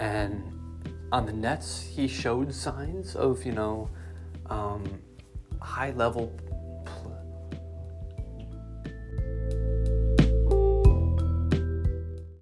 And 0.00 0.42
on 1.12 1.26
the 1.26 1.32
Nets, 1.32 1.82
he 1.82 2.08
showed 2.08 2.52
signs 2.52 3.14
of, 3.14 3.44
you 3.44 3.52
know, 3.52 3.90
um, 4.46 4.84
high 5.60 5.92
level 5.92 6.32